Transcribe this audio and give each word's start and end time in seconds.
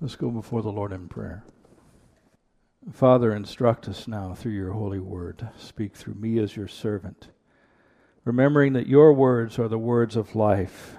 Let's 0.00 0.14
go 0.14 0.30
before 0.30 0.62
the 0.62 0.70
Lord 0.70 0.92
in 0.92 1.08
prayer. 1.08 1.42
Father, 2.92 3.34
instruct 3.34 3.88
us 3.88 4.06
now 4.06 4.32
through 4.32 4.52
your 4.52 4.70
holy 4.70 5.00
word. 5.00 5.48
Speak 5.58 5.96
through 5.96 6.14
me 6.14 6.38
as 6.38 6.54
your 6.56 6.68
servant, 6.68 7.30
remembering 8.24 8.74
that 8.74 8.86
your 8.86 9.12
words 9.12 9.58
are 9.58 9.66
the 9.66 9.76
words 9.76 10.14
of 10.14 10.36
life. 10.36 10.96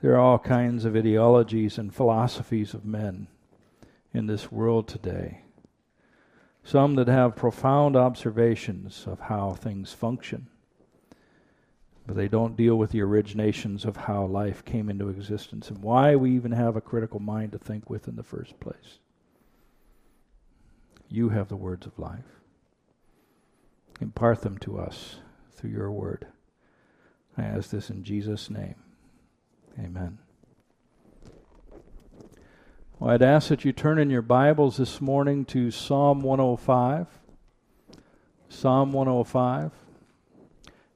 There 0.00 0.12
are 0.12 0.20
all 0.20 0.38
kinds 0.38 0.84
of 0.84 0.94
ideologies 0.94 1.76
and 1.76 1.92
philosophies 1.92 2.72
of 2.72 2.84
men 2.84 3.26
in 4.14 4.28
this 4.28 4.52
world 4.52 4.86
today. 4.86 5.40
Some 6.62 6.94
that 6.94 7.08
have 7.08 7.34
profound 7.34 7.96
observations 7.96 9.08
of 9.08 9.18
how 9.22 9.54
things 9.54 9.92
function, 9.92 10.50
but 12.06 12.14
they 12.14 12.28
don't 12.28 12.56
deal 12.56 12.76
with 12.76 12.92
the 12.92 13.00
originations 13.00 13.84
of 13.84 13.96
how 13.96 14.24
life 14.24 14.64
came 14.64 14.88
into 14.88 15.08
existence 15.08 15.68
and 15.68 15.82
why 15.82 16.14
we 16.14 16.30
even 16.32 16.52
have 16.52 16.76
a 16.76 16.80
critical 16.80 17.18
mind 17.18 17.52
to 17.52 17.58
think 17.58 17.90
with 17.90 18.06
in 18.06 18.14
the 18.14 18.22
first 18.22 18.58
place. 18.60 19.00
You 21.08 21.30
have 21.30 21.48
the 21.48 21.56
words 21.56 21.86
of 21.86 21.98
life. 21.98 22.40
Impart 24.00 24.42
them 24.42 24.58
to 24.58 24.78
us 24.78 25.16
through 25.52 25.70
your 25.70 25.90
word. 25.90 26.28
I 27.36 27.42
ask 27.42 27.70
this 27.70 27.90
in 27.90 28.04
Jesus' 28.04 28.50
name. 28.50 28.76
Amen. 29.78 30.18
Well, 32.98 33.10
I'd 33.10 33.22
ask 33.22 33.48
that 33.48 33.64
you 33.64 33.72
turn 33.72 33.98
in 33.98 34.10
your 34.10 34.22
Bibles 34.22 34.76
this 34.76 35.00
morning 35.00 35.44
to 35.46 35.70
Psalm 35.70 36.20
105. 36.20 37.08
Psalm 38.48 38.92
105 38.92 39.72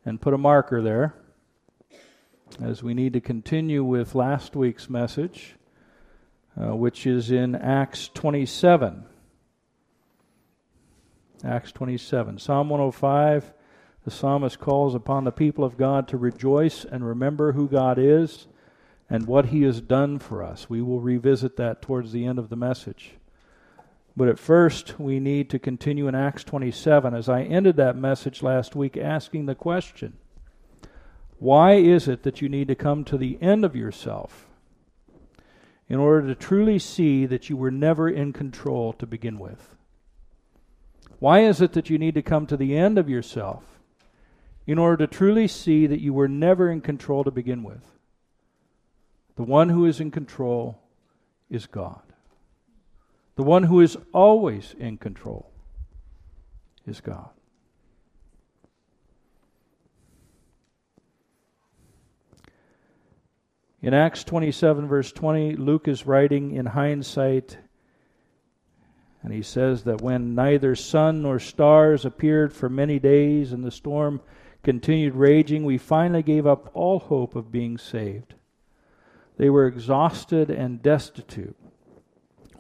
and 0.05 0.21
put 0.21 0.35
a 0.35 0.39
marker 0.39 0.83
there 0.83 1.15
as 2.63 2.83
we 2.83 2.95
need 2.95 3.13
to 3.13 3.21
continue 3.21 3.85
with 3.85 4.15
last 4.15 4.57
week's 4.57 4.91
message, 4.91 5.55
uh, 6.61 6.75
which 6.75 7.07
is 7.07 7.31
in 7.31 7.55
Acts 7.55 8.09
27. 8.09 9.05
Acts 11.45 11.73
27. 11.73 12.39
Psalm 12.39 12.69
105, 12.69 13.53
the 14.05 14.11
psalmist 14.11 14.59
calls 14.59 14.95
upon 14.95 15.25
the 15.25 15.31
people 15.31 15.65
of 15.65 15.77
God 15.77 16.09
to 16.09 16.17
rejoice 16.17 16.85
and 16.85 17.07
remember 17.07 17.53
who 17.53 17.69
God 17.69 17.99
is 17.99 18.47
and 19.09 19.27
what 19.27 19.47
he 19.47 19.63
has 19.63 19.81
done 19.81 20.19
for 20.19 20.43
us. 20.43 20.69
We 20.69 20.83
will 20.83 21.01
revisit 21.01 21.57
that 21.57 21.83
towards 21.83 22.13
the 22.13 22.27
end 22.27 22.39
of 22.39 22.49
the 22.49 22.57
message. 22.57 23.13
But 24.17 24.29
at 24.29 24.39
first, 24.39 24.99
we 24.99 25.21
need 25.21 25.49
to 25.51 25.59
continue 25.59 26.09
in 26.09 26.15
Acts 26.15 26.45
27, 26.45 27.15
as 27.15 27.29
I 27.29 27.43
ended 27.43 27.77
that 27.77 27.97
message 27.97 28.43
last 28.43 28.75
week 28.75 28.97
asking 28.97 29.47
the 29.47 29.55
question 29.55 30.15
why 31.39 31.77
is 31.77 32.07
it 32.07 32.23
that 32.25 32.43
you 32.43 32.51
need 32.51 32.69
to 32.69 32.75
come 32.75 33.03
to 33.05 33.17
the 33.17 33.39
end 33.41 33.65
of 33.65 33.75
yourself 33.75 34.47
in 35.89 35.99
order 35.99 36.29
to 36.29 36.35
truly 36.35 36.79
see 36.79 37.25
that 37.25 37.49
you 37.49 37.57
were 37.57 37.71
never 37.71 38.11
in 38.11 38.35
control 38.35 38.93
to 38.93 39.07
begin 39.07 39.39
with? 39.39 39.75
Why 41.19 41.41
is 41.41 41.63
it 41.63 41.73
that 41.73 41.89
you 41.89 41.99
need 41.99 42.15
to 42.15 42.23
come 42.23 42.47
to 42.47 42.59
the 42.59 42.77
end 42.77 42.99
of 42.99 43.09
yourself 43.09 43.65
in 44.67 44.79
order 44.79 44.99
to 44.99 45.07
truly 45.07 45.49
see 45.49 45.87
that 45.87 46.01
you 46.01 46.13
were 46.13 46.29
never 46.29 46.71
in 46.71 46.83
control 46.83 47.25
to 47.25 47.31
begin 47.31 47.63
with? 47.63 47.87
The 49.37 49.43
one 49.43 49.71
who 49.71 49.87
is 49.87 49.99
in 49.99 50.11
control 50.11 50.79
is 51.49 51.67
God. 51.67 52.03
The 53.37 53.43
one 53.43 53.65
who 53.65 53.81
is 53.81 53.97
always 54.13 54.75
in 54.79 54.99
control 54.99 55.51
is 56.87 57.01
God. 57.01 57.31
In 63.83 63.95
Acts 63.95 64.25
27, 64.25 64.87
verse 64.89 65.11
20, 65.11 65.57
Luke 65.57 65.89
is 65.89 66.07
writing 66.07 66.55
in 66.55 66.67
hindsight, 66.67 67.57
and 69.23 69.33
he 69.33 69.41
says 69.41 69.85
that 69.85 70.03
when 70.03 70.35
neither 70.35 70.75
sun 70.75 71.23
nor 71.23 71.39
stars 71.39 72.05
appeared 72.05 72.53
for 72.53 72.69
many 72.69 72.99
days 72.99 73.53
and 73.53 73.65
the 73.65 73.71
storm 73.71 74.21
continued 74.63 75.15
raging, 75.15 75.65
we 75.65 75.79
finally 75.79 76.23
gave 76.23 76.47
up 76.47 76.71
all 76.75 76.99
hope 76.99 77.35
of 77.35 77.51
being 77.51 77.79
saved. 77.79 78.35
They 79.39 79.49
were 79.49 79.67
exhausted 79.67 80.51
and 80.51 80.83
destitute 80.83 81.57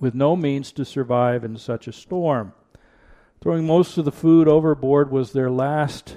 with 0.01 0.15
no 0.15 0.35
means 0.35 0.73
to 0.73 0.85
survive 0.85 1.45
in 1.45 1.57
such 1.57 1.87
a 1.87 1.93
storm. 1.93 2.53
Throwing 3.41 3.67
most 3.67 3.97
of 3.99 4.05
the 4.05 4.13
food 4.13 4.49
overboard 4.49 5.11
was 5.11 5.33
their 5.33 5.51
last 5.51 6.17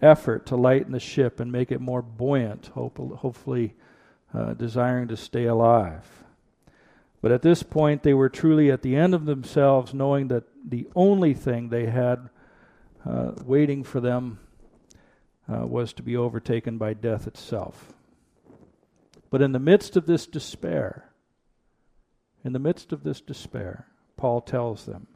effort 0.00 0.46
to 0.46 0.56
lighten 0.56 0.92
the 0.92 1.00
ship 1.00 1.40
and 1.40 1.50
make 1.50 1.70
it 1.70 1.80
more 1.80 2.02
buoyant, 2.02 2.68
hopefully, 2.68 3.74
uh, 4.32 4.54
desiring 4.54 5.08
to 5.08 5.16
stay 5.16 5.44
alive. 5.44 6.24
But 7.22 7.32
at 7.32 7.42
this 7.42 7.62
point, 7.62 8.02
they 8.02 8.14
were 8.14 8.28
truly 8.28 8.70
at 8.70 8.82
the 8.82 8.94
end 8.94 9.14
of 9.14 9.24
themselves, 9.26 9.94
knowing 9.94 10.28
that 10.28 10.44
the 10.64 10.86
only 10.94 11.34
thing 11.34 11.68
they 11.68 11.86
had 11.86 12.28
uh, 13.04 13.32
waiting 13.44 13.82
for 13.82 14.00
them 14.00 14.38
uh, 15.48 15.66
was 15.66 15.92
to 15.94 16.02
be 16.02 16.16
overtaken 16.16 16.78
by 16.78 16.94
death 16.94 17.26
itself. 17.26 17.92
But 19.30 19.42
in 19.42 19.52
the 19.52 19.58
midst 19.58 19.96
of 19.96 20.06
this 20.06 20.26
despair, 20.26 21.10
in 22.44 22.52
the 22.52 22.58
midst 22.58 22.92
of 22.92 23.02
this 23.02 23.20
despair, 23.20 23.86
Paul 24.16 24.40
tells 24.40 24.86
them 24.86 25.08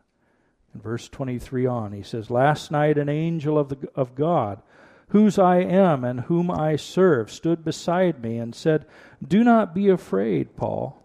in 0.75 0.81
verse 0.81 1.09
23 1.09 1.67
on, 1.67 1.93
he 1.93 2.03
says, 2.03 2.31
Last 2.31 2.71
night 2.71 2.99
an 2.99 3.09
angel 3.09 3.59
of, 3.59 3.69
the, 3.69 3.89
of 3.95 4.15
God, 4.15 4.63
whose 5.09 5.39
I 5.39 5.59
am 5.59 6.05
and 6.05 6.21
whom 6.21 6.51
I 6.51 6.77
serve, 6.77 7.31
stood 7.31 7.65
beside 7.65 8.23
me 8.23 8.39
and 8.39 8.55
said, 8.55 8.87
Do 9.27 9.43
not 9.43 9.75
be 9.75 9.89
afraid, 9.89 10.57
Paul. 10.57 10.97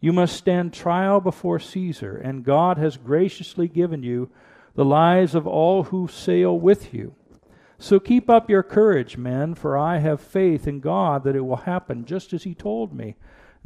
You 0.00 0.12
must 0.12 0.36
stand 0.36 0.72
trial 0.72 1.20
before 1.20 1.58
Caesar, 1.58 2.16
and 2.16 2.44
God 2.44 2.76
has 2.76 2.98
graciously 2.98 3.66
given 3.66 4.02
you 4.02 4.30
the 4.74 4.84
lives 4.84 5.34
of 5.34 5.46
all 5.46 5.84
who 5.84 6.06
sail 6.06 6.58
with 6.58 6.92
you. 6.92 7.14
So 7.78 7.98
keep 7.98 8.28
up 8.28 8.50
your 8.50 8.62
courage, 8.62 9.16
men, 9.16 9.54
for 9.54 9.76
I 9.76 9.98
have 9.98 10.20
faith 10.20 10.66
in 10.66 10.80
God 10.80 11.24
that 11.24 11.36
it 11.36 11.40
will 11.40 11.56
happen 11.56 12.04
just 12.04 12.34
as 12.34 12.44
He 12.44 12.54
told 12.54 12.92
me. 12.92 13.16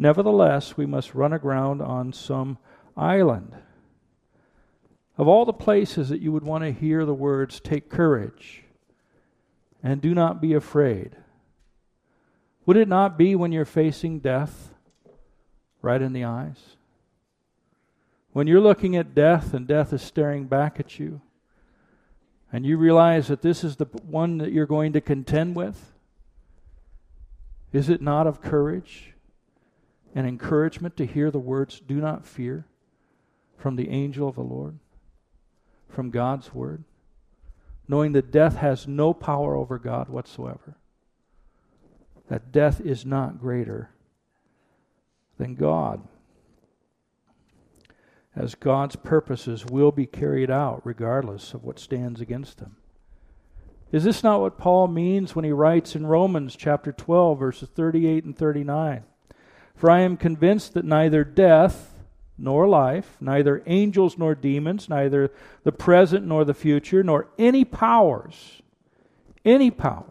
Nevertheless, 0.01 0.79
we 0.79 0.87
must 0.87 1.15
run 1.15 1.35
aground 1.35 1.83
on 1.83 2.15
some 2.15 2.57
island. 2.97 3.55
Of 5.19 5.29
all 5.29 5.45
the 5.45 5.53
places 5.53 6.09
that 6.09 6.23
you 6.23 6.33
would 6.33 6.43
want 6.43 6.65
to 6.65 6.73
hear 6.73 7.05
the 7.05 7.13
words, 7.13 7.61
take 7.61 7.91
courage 7.91 8.65
and 9.83 10.01
do 10.01 10.15
not 10.15 10.41
be 10.41 10.55
afraid, 10.55 11.17
would 12.65 12.79
it 12.79 12.89
not 12.89 13.19
be 13.19 13.35
when 13.35 13.53
you're 13.53 13.67
facing 13.67 14.21
death 14.21 14.71
right 15.83 16.01
in 16.01 16.15
the 16.15 16.25
eyes? 16.25 16.77
When 18.33 18.47
you're 18.47 18.59
looking 18.59 18.97
at 18.97 19.15
death 19.15 19.53
and 19.53 19.67
death 19.67 19.93
is 19.93 20.01
staring 20.01 20.47
back 20.47 20.81
at 20.81 20.99
you, 20.99 21.21
and 22.51 22.65
you 22.65 22.79
realize 22.79 23.29
that 23.29 23.43
this 23.43 23.63
is 23.63 23.77
the 23.77 23.85
one 23.85 24.39
that 24.39 24.51
you're 24.51 24.65
going 24.65 24.95
to 24.95 25.03
contend 25.03 25.55
with? 25.55 25.93
Is 27.71 27.91
it 27.91 28.01
not 28.01 28.27
of 28.27 28.41
courage? 28.41 29.13
And 30.15 30.27
encouragement 30.27 30.97
to 30.97 31.07
hear 31.07 31.31
the 31.31 31.39
words, 31.39 31.81
Do 31.81 31.97
not 31.97 32.27
fear, 32.27 32.67
from 33.57 33.77
the 33.77 33.91
angel 33.91 34.29
of 34.29 34.35
the 34.35 34.43
Lord, 34.43 34.79
from 35.89 36.11
God's 36.11 36.55
word, 36.55 36.85
knowing 37.87 38.13
that 38.13 38.31
death 38.31 38.57
has 38.57 38.89
no 38.89 39.13
power 39.13 39.55
over 39.55 39.79
God 39.79 40.09
whatsoever, 40.09 40.77
that 42.29 42.53
death 42.53 42.81
is 42.81 43.05
not 43.05 43.41
greater 43.41 43.91
than 45.39 45.55
God. 45.55 46.07
As 48.35 48.55
God's 48.55 48.97
purposes 48.97 49.67
will 49.67 49.91
be 49.91 50.07
carried 50.07 50.51
out 50.51 50.83
regardless 50.85 51.53
of 51.53 51.65
what 51.65 51.79
stands 51.79 52.21
against 52.21 52.59
them. 52.59 52.77
Is 53.91 54.05
this 54.05 54.23
not 54.23 54.41
what 54.41 54.57
Paul 54.57 54.87
means 54.87 55.35
when 55.35 55.45
he 55.45 55.51
writes 55.51 55.97
in 55.97 56.07
Romans 56.07 56.55
chapter 56.55 56.93
12, 56.93 57.39
verses 57.39 57.69
38 57.75 58.25
and 58.25 58.39
39? 58.39 59.03
For 59.75 59.91
I 59.91 60.01
am 60.01 60.17
convinced 60.17 60.75
that 60.75 60.85
neither 60.85 61.25
death 61.25 61.91
nor 62.41 62.67
life, 62.67 63.17
neither 63.21 63.63
angels 63.67 64.17
nor 64.17 64.35
demons, 64.35 64.89
neither 64.89 65.31
the 65.63 65.73
present 65.73 66.27
nor 66.27 66.45
the 66.45 66.55
future, 66.55 67.03
nor 67.03 67.29
any 67.39 67.65
powers, 67.65 68.63
any 69.45 69.71
powers, 69.71 70.07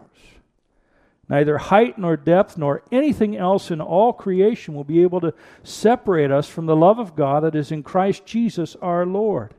neither 1.28 1.58
height 1.58 1.98
nor 1.98 2.16
depth, 2.16 2.58
nor 2.58 2.84
anything 2.92 3.36
else 3.36 3.72
in 3.72 3.82
all 3.82 4.14
creation 4.14 4.76
will 4.76 4.84
be 4.84 5.02
able 5.02 5.20
to 5.22 5.34
separate 5.64 6.32
us 6.32 6.48
from 6.48 6.68
the 6.68 6.76
love 6.76 7.00
of 7.00 7.16
God 7.16 7.44
that 7.44 7.56
is 7.56 7.72
in 7.72 7.84
Christ 7.84 8.26
Jesus 8.26 8.76
our 8.82 9.06
Lord. 9.06 9.56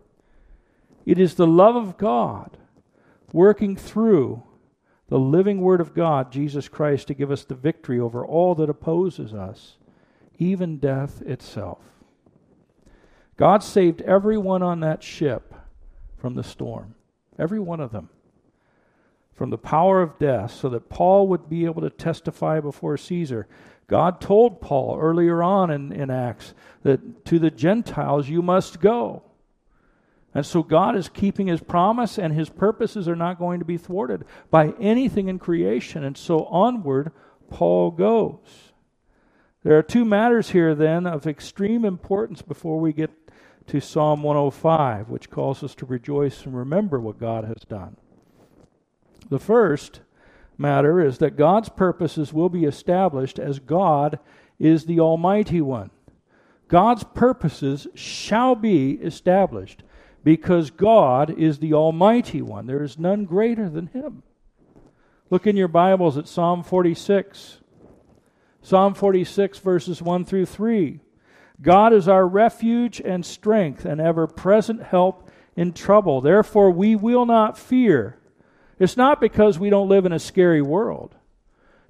It 1.04 1.18
is 1.18 1.34
the 1.34 1.46
love 1.46 1.76
of 1.76 1.96
God 1.96 2.56
working 3.32 3.76
through 3.76 4.44
the 5.08 5.18
living 5.18 5.60
Word 5.60 5.80
of 5.80 5.92
God, 5.92 6.30
Jesus 6.30 6.68
Christ, 6.68 7.08
to 7.08 7.14
give 7.14 7.32
us 7.32 7.44
the 7.44 7.56
victory 7.56 7.98
over 7.98 8.24
all 8.24 8.54
that 8.54 8.70
opposes 8.70 9.34
us 9.34 9.76
even 10.40 10.78
death 10.78 11.22
itself. 11.22 11.78
God 13.36 13.62
saved 13.62 14.02
everyone 14.02 14.62
on 14.62 14.80
that 14.80 15.02
ship 15.02 15.54
from 16.18 16.34
the 16.34 16.42
storm, 16.42 16.94
every 17.38 17.60
one 17.60 17.80
of 17.80 17.92
them, 17.92 18.08
from 19.34 19.50
the 19.50 19.56
power 19.56 20.02
of 20.02 20.18
death, 20.18 20.52
so 20.52 20.68
that 20.70 20.88
Paul 20.90 21.28
would 21.28 21.48
be 21.48 21.64
able 21.64 21.82
to 21.82 21.90
testify 21.90 22.60
before 22.60 22.96
Caesar. 22.96 23.46
God 23.86 24.20
told 24.20 24.60
Paul 24.60 24.98
earlier 25.00 25.42
on 25.42 25.70
in, 25.70 25.92
in 25.92 26.10
Acts 26.10 26.54
that 26.82 27.24
to 27.26 27.38
the 27.38 27.50
Gentiles 27.50 28.28
you 28.28 28.42
must 28.42 28.80
go. 28.80 29.22
And 30.34 30.46
so 30.46 30.62
God 30.62 30.94
is 30.94 31.08
keeping 31.08 31.48
his 31.48 31.60
promise, 31.60 32.18
and 32.18 32.32
his 32.32 32.48
purposes 32.48 33.08
are 33.08 33.16
not 33.16 33.38
going 33.38 33.58
to 33.58 33.64
be 33.64 33.76
thwarted 33.76 34.24
by 34.50 34.74
anything 34.78 35.28
in 35.28 35.38
creation. 35.38 36.04
And 36.04 36.16
so 36.16 36.44
onward, 36.44 37.10
Paul 37.48 37.90
goes. 37.90 38.69
There 39.62 39.76
are 39.76 39.82
two 39.82 40.06
matters 40.06 40.50
here, 40.50 40.74
then, 40.74 41.06
of 41.06 41.26
extreme 41.26 41.84
importance 41.84 42.40
before 42.40 42.80
we 42.80 42.92
get 42.94 43.10
to 43.66 43.80
Psalm 43.80 44.22
105, 44.22 45.10
which 45.10 45.30
calls 45.30 45.62
us 45.62 45.74
to 45.76 45.86
rejoice 45.86 46.46
and 46.46 46.56
remember 46.56 46.98
what 46.98 47.20
God 47.20 47.44
has 47.44 47.62
done. 47.68 47.96
The 49.28 49.38
first 49.38 50.00
matter 50.56 51.00
is 51.00 51.18
that 51.18 51.36
God's 51.36 51.68
purposes 51.68 52.32
will 52.32 52.48
be 52.48 52.64
established 52.64 53.38
as 53.38 53.58
God 53.58 54.18
is 54.58 54.86
the 54.86 54.98
Almighty 54.98 55.60
One. 55.60 55.90
God's 56.68 57.04
purposes 57.04 57.86
shall 57.94 58.54
be 58.54 58.92
established 58.92 59.82
because 60.24 60.70
God 60.70 61.38
is 61.38 61.58
the 61.58 61.74
Almighty 61.74 62.40
One. 62.40 62.66
There 62.66 62.82
is 62.82 62.98
none 62.98 63.24
greater 63.24 63.68
than 63.68 63.88
Him. 63.88 64.22
Look 65.28 65.46
in 65.46 65.56
your 65.56 65.68
Bibles 65.68 66.16
at 66.16 66.28
Psalm 66.28 66.62
46. 66.62 67.59
Psalm 68.62 68.94
46, 68.94 69.58
verses 69.58 70.02
1 70.02 70.24
through 70.24 70.46
3. 70.46 71.00
God 71.62 71.92
is 71.92 72.08
our 72.08 72.26
refuge 72.26 73.00
and 73.00 73.24
strength 73.24 73.84
and 73.84 74.00
ever 74.00 74.26
present 74.26 74.82
help 74.82 75.30
in 75.56 75.72
trouble. 75.72 76.20
Therefore, 76.20 76.70
we 76.70 76.94
will 76.94 77.26
not 77.26 77.58
fear. 77.58 78.18
It's 78.78 78.96
not 78.96 79.20
because 79.20 79.58
we 79.58 79.70
don't 79.70 79.88
live 79.88 80.06
in 80.06 80.12
a 80.12 80.18
scary 80.18 80.62
world. 80.62 81.14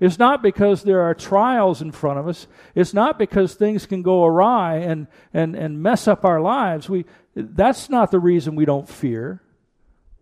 It's 0.00 0.18
not 0.18 0.42
because 0.42 0.82
there 0.82 1.02
are 1.02 1.14
trials 1.14 1.82
in 1.82 1.92
front 1.92 2.18
of 2.18 2.26
us. 2.26 2.46
It's 2.74 2.94
not 2.94 3.18
because 3.18 3.54
things 3.54 3.84
can 3.84 4.02
go 4.02 4.24
awry 4.24 4.76
and, 4.76 5.06
and, 5.34 5.54
and 5.54 5.82
mess 5.82 6.08
up 6.08 6.24
our 6.24 6.40
lives. 6.40 6.88
We, 6.88 7.04
that's 7.34 7.90
not 7.90 8.10
the 8.10 8.18
reason 8.18 8.56
we 8.56 8.64
don't 8.64 8.88
fear. 8.88 9.42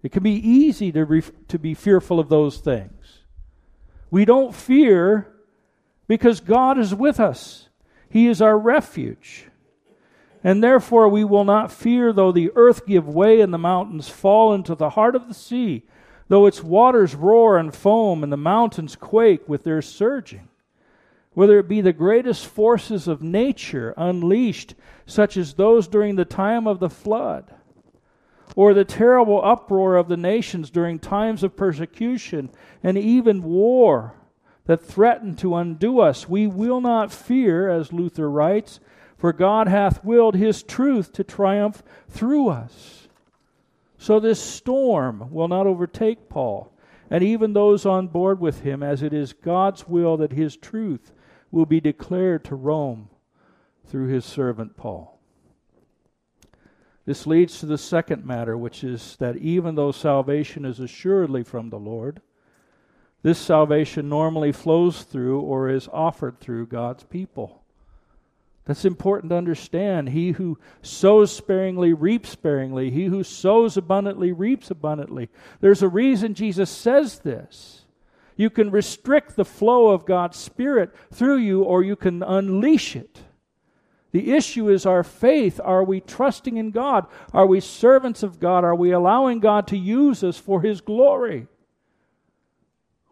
It 0.03 0.13
can 0.13 0.23
be 0.23 0.33
easy 0.33 0.91
to, 0.93 1.05
re, 1.05 1.23
to 1.47 1.59
be 1.59 1.75
fearful 1.75 2.19
of 2.19 2.29
those 2.29 2.59
things. 2.59 3.21
We 4.11 4.25
don't 4.25 4.55
fear 4.55 5.33
because 6.09 6.41
God 6.41 6.79
is 6.79 6.93
with 6.93 7.21
us, 7.21 7.69
He 8.09 8.27
is 8.27 8.43
our 8.43 8.59
refuge. 8.59 9.45
And 10.43 10.63
therefore 10.63 11.09
we 11.09 11.23
will 11.23 11.45
not 11.45 11.71
fear 11.71 12.13
though 12.13 12.33
the 12.33 12.51
earth 12.57 12.87
give 12.87 13.09
way 13.09 13.41
and 13.41 13.55
the 13.55 13.59
mountains 13.59 14.09
fall 14.09 14.53
into 14.53 14.75
the 14.75 14.91
heart 14.91 15.15
of 15.15 15.29
the 15.29 15.35
sea 15.35 15.85
though 16.29 16.47
its 16.47 16.63
waters 16.63 17.15
roar 17.15 17.59
and 17.59 17.75
foam 17.75 18.23
and 18.23 18.33
the 18.33 18.37
mountains 18.37 18.95
quake 18.97 19.49
with 19.49 19.65
their 19.65 19.83
surging. 19.83 20.49
Whether 21.33 21.59
it 21.59 21.69
be 21.69 21.81
the 21.81 21.93
greatest 21.93 22.47
forces 22.47 23.09
of 23.09 23.23
nature 23.23 23.95
unleashed, 23.97 24.75
such 25.07 25.37
as 25.37 25.55
those 25.55 25.89
during 25.89 26.17
the 26.17 26.25
time 26.25 26.67
of 26.67 26.81
the 26.81 26.91
flood, 26.91 27.55
or 28.57 28.75
the 28.75 28.85
terrible 28.85 29.45
uproar 29.45 29.97
of 29.97 30.09
the 30.09 30.17
nations 30.17 30.71
during 30.71 30.99
times 30.99 31.43
of 31.43 31.57
persecution 31.57 32.51
and 32.83 32.99
even 32.99 33.43
war 33.43 34.15
that 34.69 34.85
threaten 34.85 35.35
to 35.35 35.57
undo 35.57 35.99
us, 35.99 36.29
we 36.29 36.47
will 36.47 36.83
not 36.83 37.11
fear, 37.11 37.71
as 37.71 37.91
Luther 37.91 38.31
writes, 38.31 38.81
for 39.17 39.33
God 39.33 39.67
hath 39.67 40.05
willed 40.05 40.35
his 40.35 40.63
truth 40.63 41.11
to 41.15 41.25
triumph 41.25 41.83
through 42.11 42.51
us. 42.51 43.09
So 43.97 44.21
this 44.21 44.39
storm 44.39 45.31
will 45.33 45.49
not 45.49 45.67
overtake 45.67 46.29
Paul, 46.29 46.71
and 47.09 47.25
even 47.25 47.55
those 47.55 47.87
on 47.87 48.09
board 48.09 48.41
with 48.41 48.61
him, 48.61 48.83
as 48.83 49.03
it 49.03 49.15
is 49.15 49.33
God's 49.33 49.89
will 49.89 50.19
that 50.19 50.33
his 50.33 50.55
truth 50.55 51.13
will 51.51 51.67
be 51.67 51.81
declared 51.81 52.45
to 52.45 52.55
Rome 52.55 53.09
through 53.87 54.09
his 54.09 54.27
servant 54.27 54.77
Paul. 54.77 55.19
This 57.07 57.27
leads 57.27 57.59
to 57.61 57.67
the 57.67 57.79
second 57.79 58.27
matter, 58.27 58.55
which 58.59 58.85
is 58.85 59.17
that 59.17 59.39
even 59.39 59.77
though 59.77 59.93
salvation 59.93 60.67
is 60.67 60.79
assuredly 60.79 61.43
from 61.43 61.71
the 61.71 61.79
Lord, 61.79 62.21
this 63.23 63.39
salvation 63.39 64.09
normally 64.09 64.53
flows 64.53 65.03
through 65.03 65.41
or 65.41 65.69
is 65.69 65.89
offered 65.93 66.39
through 66.39 66.67
God's 66.67 67.03
people. 67.05 67.63
That's 68.65 68.85
important 68.85 69.31
to 69.31 69.37
understand. 69.37 70.11
He 70.11 70.33
who 70.33 70.59
sows 70.83 71.35
sparingly 71.35 71.95
reaps 71.95 72.29
sparingly. 72.29 72.91
He 72.91 73.07
who 73.07 73.25
sows 73.25 73.77
abundantly 73.77 74.31
reaps 74.31 74.71
abundantly. 74.71 75.31
There's 75.61 75.83
a 75.83 75.89
reason 75.89 76.35
Jesus 76.35 76.71
says 76.71 77.21
this. 77.21 77.87
You 78.37 78.51
can 78.51 78.71
restrict 78.71 79.35
the 79.35 79.45
flow 79.45 79.89
of 79.89 80.07
God's 80.07 80.37
Spirit 80.37 80.95
through 81.13 81.39
you, 81.39 81.65
or 81.65 81.83
you 81.83 81.97
can 81.97 82.23
unleash 82.23 82.95
it. 82.95 83.23
The 84.13 84.33
issue 84.33 84.69
is 84.69 84.87
our 84.87 85.03
faith. 85.03 85.61
Are 85.65 85.83
we 85.83 86.01
trusting 86.01 86.57
in 86.57 86.71
God? 86.71 87.07
Are 87.33 87.47
we 87.47 87.61
servants 87.61 88.23
of 88.23 88.39
God? 88.39 88.65
Are 88.65 88.77
we 88.77 88.93
allowing 88.93 89.41
God 89.41 89.67
to 89.69 89.77
use 89.77 90.23
us 90.23 90.39
for 90.39 90.61
His 90.61 90.81
glory? 90.81 91.49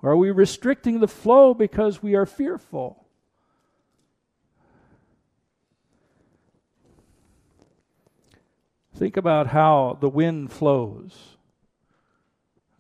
Are 0.07 0.17
we 0.17 0.31
restricting 0.31 1.01
the 1.01 1.09
flow 1.09 1.53
because 1.53 2.01
we 2.01 2.15
are 2.15 2.27
fearful? 2.27 3.05
Think 8.95 9.17
about 9.17 9.49
how 9.49 9.99
the 10.01 10.09
wind 10.09 10.53
flows. 10.53 11.37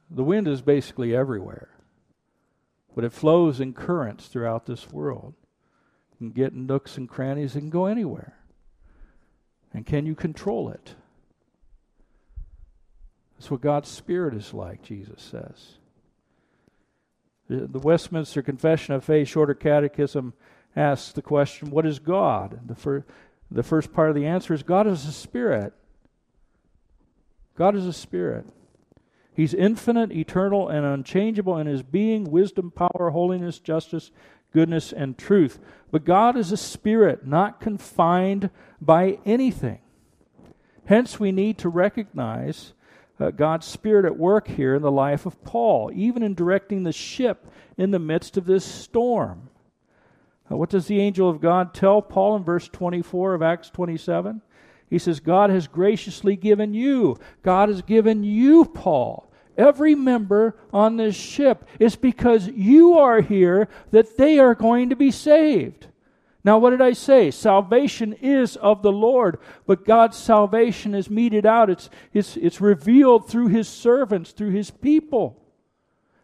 The 0.08 0.22
wind 0.22 0.46
is 0.46 0.62
basically 0.62 1.16
everywhere, 1.16 1.70
but 2.94 3.02
it 3.02 3.12
flows 3.12 3.58
in 3.58 3.72
currents 3.72 4.28
throughout 4.28 4.66
this 4.66 4.92
world. 4.92 5.34
You 6.12 6.28
can 6.28 6.30
get 6.30 6.52
in 6.52 6.66
nooks 6.66 6.96
and 6.96 7.08
crannies, 7.08 7.56
and 7.56 7.72
go 7.72 7.86
anywhere. 7.86 8.34
And 9.74 9.84
can 9.84 10.06
you 10.06 10.14
control 10.14 10.70
it? 10.70 10.94
That's 13.36 13.50
what 13.50 13.60
God's 13.62 13.88
Spirit 13.88 14.34
is 14.34 14.54
like, 14.54 14.82
Jesus 14.82 15.20
says. 15.20 15.78
The 17.48 17.78
Westminster 17.78 18.42
Confession 18.42 18.94
of 18.94 19.04
Faith, 19.04 19.28
Shorter 19.28 19.54
Catechism, 19.54 20.34
asks 20.74 21.12
the 21.12 21.22
question, 21.22 21.70
What 21.70 21.86
is 21.86 21.98
God? 21.98 22.60
The, 22.66 22.74
fir- 22.74 23.04
the 23.50 23.62
first 23.62 23.92
part 23.92 24.08
of 24.08 24.16
the 24.16 24.26
answer 24.26 24.52
is 24.52 24.62
God 24.62 24.86
is 24.86 25.06
a 25.06 25.12
spirit. 25.12 25.72
God 27.56 27.74
is 27.74 27.86
a 27.86 27.92
spirit. 27.92 28.46
He's 29.32 29.54
infinite, 29.54 30.12
eternal, 30.12 30.68
and 30.68 30.84
unchangeable 30.84 31.58
in 31.58 31.66
his 31.66 31.82
being, 31.82 32.24
wisdom, 32.24 32.70
power, 32.70 33.10
holiness, 33.10 33.58
justice, 33.58 34.10
goodness, 34.52 34.92
and 34.92 35.16
truth. 35.16 35.58
But 35.90 36.04
God 36.04 36.36
is 36.36 36.52
a 36.52 36.56
spirit, 36.56 37.26
not 37.26 37.60
confined 37.60 38.50
by 38.80 39.18
anything. 39.24 39.80
Hence, 40.86 41.20
we 41.20 41.32
need 41.32 41.58
to 41.58 41.68
recognize 41.68 42.72
uh, 43.18 43.30
God's 43.30 43.66
Spirit 43.66 44.04
at 44.04 44.16
work 44.16 44.48
here 44.48 44.74
in 44.74 44.82
the 44.82 44.90
life 44.90 45.26
of 45.26 45.42
Paul, 45.42 45.90
even 45.94 46.22
in 46.22 46.34
directing 46.34 46.82
the 46.82 46.92
ship 46.92 47.46
in 47.76 47.90
the 47.90 47.98
midst 47.98 48.36
of 48.36 48.46
this 48.46 48.64
storm. 48.64 49.48
Uh, 50.50 50.56
what 50.56 50.70
does 50.70 50.86
the 50.86 51.00
angel 51.00 51.28
of 51.28 51.40
God 51.40 51.74
tell 51.74 52.02
Paul 52.02 52.36
in 52.36 52.44
verse 52.44 52.68
24 52.68 53.34
of 53.34 53.42
Acts 53.42 53.70
27? 53.70 54.42
He 54.88 54.98
says, 54.98 55.18
God 55.20 55.50
has 55.50 55.66
graciously 55.66 56.36
given 56.36 56.72
you. 56.72 57.18
God 57.42 57.68
has 57.68 57.82
given 57.82 58.22
you, 58.22 58.64
Paul. 58.64 59.32
Every 59.56 59.94
member 59.94 60.56
on 60.72 60.96
this 60.96 61.16
ship. 61.16 61.66
It's 61.80 61.96
because 61.96 62.46
you 62.48 62.98
are 62.98 63.20
here 63.20 63.68
that 63.90 64.16
they 64.16 64.38
are 64.38 64.54
going 64.54 64.90
to 64.90 64.96
be 64.96 65.10
saved. 65.10 65.88
Now, 66.46 66.58
what 66.58 66.70
did 66.70 66.80
I 66.80 66.92
say? 66.92 67.32
Salvation 67.32 68.12
is 68.22 68.54
of 68.54 68.80
the 68.82 68.92
Lord, 68.92 69.40
but 69.66 69.84
God's 69.84 70.16
salvation 70.16 70.94
is 70.94 71.10
meted 71.10 71.44
out. 71.44 71.68
It's, 71.68 71.90
it's, 72.14 72.36
it's 72.36 72.60
revealed 72.60 73.28
through 73.28 73.48
His 73.48 73.66
servants, 73.66 74.30
through 74.30 74.52
His 74.52 74.70
people, 74.70 75.42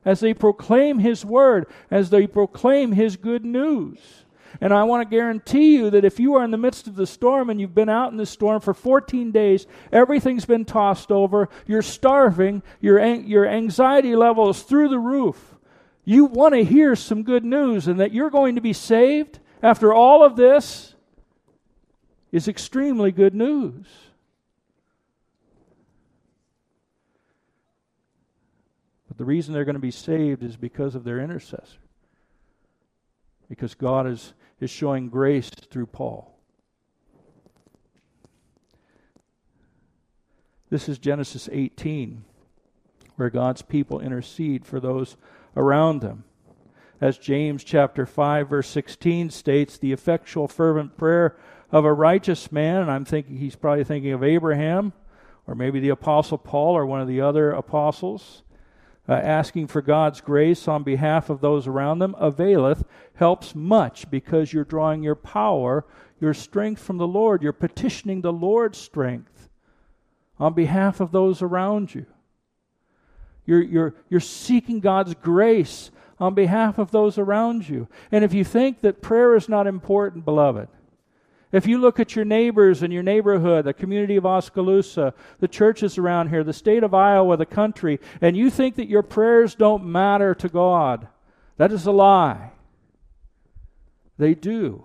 as 0.04 0.20
they 0.20 0.32
proclaim 0.32 1.00
His 1.00 1.24
word, 1.24 1.66
as 1.90 2.10
they 2.10 2.28
proclaim 2.28 2.92
His 2.92 3.16
good 3.16 3.44
news. 3.44 3.98
And 4.60 4.72
I 4.72 4.84
want 4.84 5.02
to 5.02 5.12
guarantee 5.12 5.74
you 5.74 5.90
that 5.90 6.04
if 6.04 6.20
you 6.20 6.36
are 6.36 6.44
in 6.44 6.52
the 6.52 6.56
midst 6.56 6.86
of 6.86 6.94
the 6.94 7.06
storm 7.06 7.50
and 7.50 7.60
you've 7.60 7.74
been 7.74 7.88
out 7.88 8.12
in 8.12 8.16
the 8.16 8.24
storm 8.24 8.60
for 8.60 8.74
14 8.74 9.32
days, 9.32 9.66
everything's 9.90 10.44
been 10.44 10.64
tossed 10.64 11.10
over, 11.10 11.48
you're 11.66 11.82
starving, 11.82 12.62
your, 12.80 13.04
your 13.04 13.48
anxiety 13.48 14.14
level 14.14 14.50
is 14.50 14.62
through 14.62 14.88
the 14.88 15.00
roof. 15.00 15.56
You 16.04 16.26
want 16.26 16.54
to 16.54 16.62
hear 16.62 16.94
some 16.94 17.24
good 17.24 17.44
news 17.44 17.88
and 17.88 17.98
that 17.98 18.14
you're 18.14 18.30
going 18.30 18.54
to 18.54 18.60
be 18.60 18.72
saved 18.72 19.40
after 19.62 19.94
all 19.94 20.24
of 20.24 20.36
this 20.36 20.94
is 22.30 22.48
extremely 22.48 23.12
good 23.12 23.34
news. 23.34 23.86
But 29.08 29.18
the 29.18 29.24
reason 29.24 29.54
they're 29.54 29.64
going 29.64 29.74
to 29.74 29.80
be 29.80 29.90
saved 29.90 30.42
is 30.42 30.56
because 30.56 30.94
of 30.94 31.04
their 31.04 31.20
intercessor. 31.20 31.78
Because 33.48 33.74
God 33.74 34.06
is 34.06 34.32
is 34.62 34.70
showing 34.70 35.08
grace 35.08 35.50
through 35.50 35.86
Paul. 35.86 36.38
This 40.70 40.88
is 40.88 40.98
Genesis 40.98 41.48
18, 41.52 42.24
where 43.16 43.28
God's 43.28 43.60
people 43.60 44.00
intercede 44.00 44.64
for 44.64 44.80
those 44.80 45.16
around 45.56 46.00
them. 46.00 46.24
As 47.02 47.18
James 47.18 47.64
chapter 47.64 48.06
5 48.06 48.48
verse 48.48 48.68
16 48.68 49.30
states, 49.30 49.76
the 49.76 49.92
effectual 49.92 50.46
fervent 50.46 50.96
prayer 50.96 51.36
of 51.72 51.84
a 51.84 51.92
righteous 51.92 52.52
man, 52.52 52.80
and 52.80 52.90
I'm 52.90 53.04
thinking 53.04 53.38
he's 53.38 53.56
probably 53.56 53.82
thinking 53.82 54.12
of 54.12 54.22
Abraham 54.22 54.92
or 55.44 55.56
maybe 55.56 55.80
the 55.80 55.88
apostle 55.88 56.38
Paul 56.38 56.76
or 56.76 56.86
one 56.86 57.00
of 57.00 57.08
the 57.08 57.20
other 57.20 57.50
apostles. 57.50 58.44
Uh, 59.08 59.14
asking 59.14 59.66
for 59.66 59.82
God's 59.82 60.20
grace 60.20 60.68
on 60.68 60.84
behalf 60.84 61.28
of 61.28 61.40
those 61.40 61.66
around 61.66 61.98
them 61.98 62.14
availeth 62.20 62.84
helps 63.14 63.52
much 63.52 64.08
because 64.08 64.52
you're 64.52 64.62
drawing 64.62 65.02
your 65.02 65.16
power, 65.16 65.84
your 66.20 66.32
strength 66.32 66.80
from 66.80 66.98
the 66.98 67.06
Lord. 67.08 67.42
You're 67.42 67.52
petitioning 67.52 68.20
the 68.20 68.32
Lord's 68.32 68.78
strength 68.78 69.48
on 70.38 70.54
behalf 70.54 71.00
of 71.00 71.10
those 71.10 71.42
around 71.42 71.96
you. 71.96 72.06
You're, 73.44 73.62
you're, 73.62 73.94
you're 74.08 74.20
seeking 74.20 74.78
God's 74.78 75.14
grace 75.14 75.90
on 76.18 76.34
behalf 76.34 76.78
of 76.78 76.90
those 76.90 77.18
around 77.18 77.68
you. 77.68 77.88
And 78.10 78.24
if 78.24 78.32
you 78.32 78.44
think 78.44 78.80
that 78.80 79.02
prayer 79.02 79.34
is 79.34 79.48
not 79.48 79.66
important, 79.66 80.24
beloved, 80.24 80.68
if 81.52 81.66
you 81.66 81.78
look 81.78 82.00
at 82.00 82.16
your 82.16 82.24
neighbors 82.24 82.82
in 82.82 82.90
your 82.90 83.02
neighborhood, 83.02 83.66
the 83.66 83.74
community 83.74 84.16
of 84.16 84.24
Oskaloosa, 84.24 85.12
the 85.38 85.48
churches 85.48 85.98
around 85.98 86.28
here, 86.30 86.42
the 86.42 86.52
state 86.52 86.82
of 86.82 86.94
Iowa, 86.94 87.36
the 87.36 87.44
country, 87.44 88.00
and 88.22 88.36
you 88.36 88.48
think 88.48 88.76
that 88.76 88.88
your 88.88 89.02
prayers 89.02 89.54
don't 89.54 89.84
matter 89.84 90.34
to 90.34 90.48
God, 90.48 91.08
that 91.58 91.70
is 91.70 91.86
a 91.86 91.92
lie. 91.92 92.52
They 94.16 94.34
do 94.34 94.84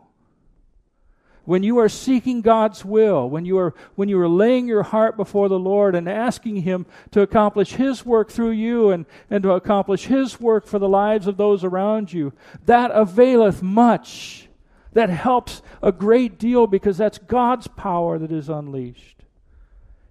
when 1.48 1.63
you 1.63 1.80
are 1.80 1.88
seeking 1.88 2.42
God's 2.42 2.84
will, 2.84 3.30
when 3.30 3.46
you 3.46 3.58
are 3.58 3.74
when 3.96 4.10
you 4.10 4.20
are 4.20 4.27
laying 4.27 4.68
your 4.68 4.84
heart 4.84 5.16
before 5.16 5.48
the 5.48 5.58
Lord 5.58 5.96
and 5.96 6.10
asking 6.10 6.58
him 6.58 6.86
to 7.12 7.22
accomplish 7.22 7.72
his 7.72 8.06
work 8.06 8.30
through 8.30 8.51
you 8.51 8.89
and, 8.89 9.06
and 9.30 9.44
to 9.44 9.51
accomplish 9.51 10.08
his 10.08 10.42
work 10.42 10.68
for 10.68 10.77
the 10.77 10.89
lives 10.89 11.25
of 11.25 11.38
those 11.38 11.63
around 11.63 12.12
you, 12.12 12.34
that 12.66 12.92
availeth 12.92 13.63
much. 13.63 14.50
That 14.92 15.10
helps 15.10 15.62
a 15.82 15.94
great 15.94 16.38
deal 16.38 16.68
because 16.68 16.98
that's 16.98 17.18
God's 17.18 17.68
power 17.68 18.20
that 18.20 18.32
is 18.32 18.50
unleashed. 18.50 19.24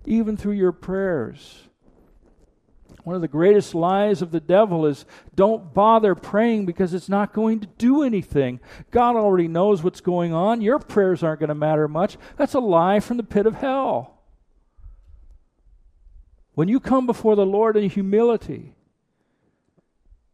Even 0.06 0.38
through 0.38 0.54
your 0.54 0.72
prayers. 0.72 1.68
One 3.06 3.14
of 3.14 3.22
the 3.22 3.28
greatest 3.28 3.72
lies 3.72 4.20
of 4.20 4.32
the 4.32 4.40
devil 4.40 4.84
is 4.84 5.04
don't 5.36 5.72
bother 5.72 6.16
praying 6.16 6.66
because 6.66 6.92
it's 6.92 7.08
not 7.08 7.32
going 7.32 7.60
to 7.60 7.68
do 7.78 8.02
anything. 8.02 8.58
God 8.90 9.14
already 9.14 9.46
knows 9.46 9.80
what's 9.80 10.00
going 10.00 10.32
on. 10.32 10.60
Your 10.60 10.80
prayers 10.80 11.22
aren't 11.22 11.38
going 11.38 11.50
to 11.50 11.54
matter 11.54 11.86
much. 11.86 12.16
That's 12.36 12.54
a 12.54 12.58
lie 12.58 12.98
from 12.98 13.16
the 13.16 13.22
pit 13.22 13.46
of 13.46 13.54
hell. 13.54 14.18
When 16.54 16.66
you 16.66 16.80
come 16.80 17.06
before 17.06 17.36
the 17.36 17.46
Lord 17.46 17.76
in 17.76 17.88
humility 17.88 18.74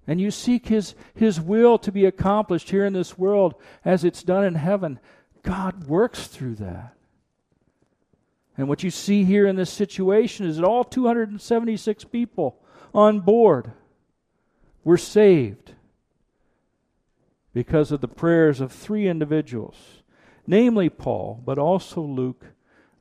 and 0.06 0.18
you 0.18 0.30
seek 0.30 0.68
His, 0.68 0.94
His 1.12 1.38
will 1.38 1.76
to 1.76 1.92
be 1.92 2.06
accomplished 2.06 2.70
here 2.70 2.86
in 2.86 2.94
this 2.94 3.18
world 3.18 3.54
as 3.84 4.02
it's 4.02 4.22
done 4.22 4.46
in 4.46 4.54
heaven, 4.54 4.98
God 5.42 5.84
works 5.84 6.26
through 6.26 6.54
that. 6.54 6.94
And 8.56 8.66
what 8.66 8.82
you 8.82 8.90
see 8.90 9.24
here 9.24 9.46
in 9.46 9.56
this 9.56 9.70
situation 9.70 10.46
is 10.46 10.56
that 10.56 10.64
all 10.64 10.84
276 10.84 12.04
people 12.04 12.61
on 12.94 13.20
board 13.20 13.72
were 14.84 14.98
saved 14.98 15.74
because 17.52 17.92
of 17.92 18.00
the 18.00 18.08
prayers 18.08 18.60
of 18.60 18.72
three 18.72 19.06
individuals, 19.06 20.02
namely 20.46 20.88
Paul, 20.88 21.42
but 21.44 21.58
also 21.58 22.00
Luke 22.00 22.46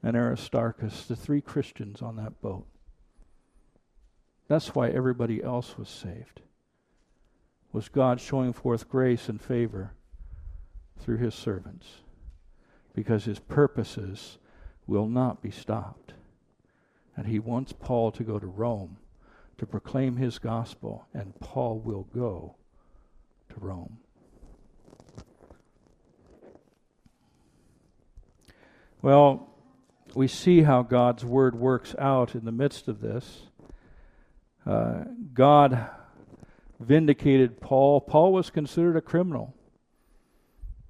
and 0.03 0.15
Aristarchus, 0.15 1.05
the 1.05 1.15
three 1.15 1.41
Christians 1.41 2.01
on 2.01 2.15
that 2.17 2.41
boat. 2.41 2.65
That's 4.47 4.75
why 4.75 4.89
everybody 4.89 5.41
else 5.41 5.77
was 5.77 5.87
saved. 5.87 6.41
Was 7.71 7.87
God 7.87 8.19
showing 8.19 8.51
forth 8.51 8.89
grace 8.89 9.29
and 9.29 9.39
favor 9.39 9.93
through 10.99 11.17
his 11.17 11.33
servants? 11.33 11.87
Because 12.93 13.23
his 13.23 13.39
purposes 13.39 14.37
will 14.87 15.07
not 15.07 15.41
be 15.41 15.51
stopped. 15.51 16.13
And 17.15 17.27
he 17.27 17.39
wants 17.39 17.71
Paul 17.71 18.11
to 18.11 18.23
go 18.23 18.39
to 18.39 18.47
Rome 18.47 18.97
to 19.61 19.67
proclaim 19.67 20.17
his 20.17 20.39
gospel, 20.39 21.05
and 21.13 21.39
Paul 21.39 21.77
will 21.77 22.07
go 22.15 22.55
to 23.49 23.55
Rome. 23.59 23.99
Well, 29.03 29.51
we 30.15 30.27
see 30.27 30.63
how 30.63 30.81
God's 30.81 31.23
word 31.23 31.53
works 31.53 31.93
out 31.99 32.33
in 32.33 32.43
the 32.43 32.51
midst 32.51 32.87
of 32.87 33.01
this. 33.01 33.43
Uh, 34.65 35.03
God 35.31 35.91
vindicated 36.79 37.61
Paul. 37.61 38.01
Paul 38.01 38.33
was 38.33 38.49
considered 38.49 38.97
a 38.97 39.01
criminal. 39.01 39.53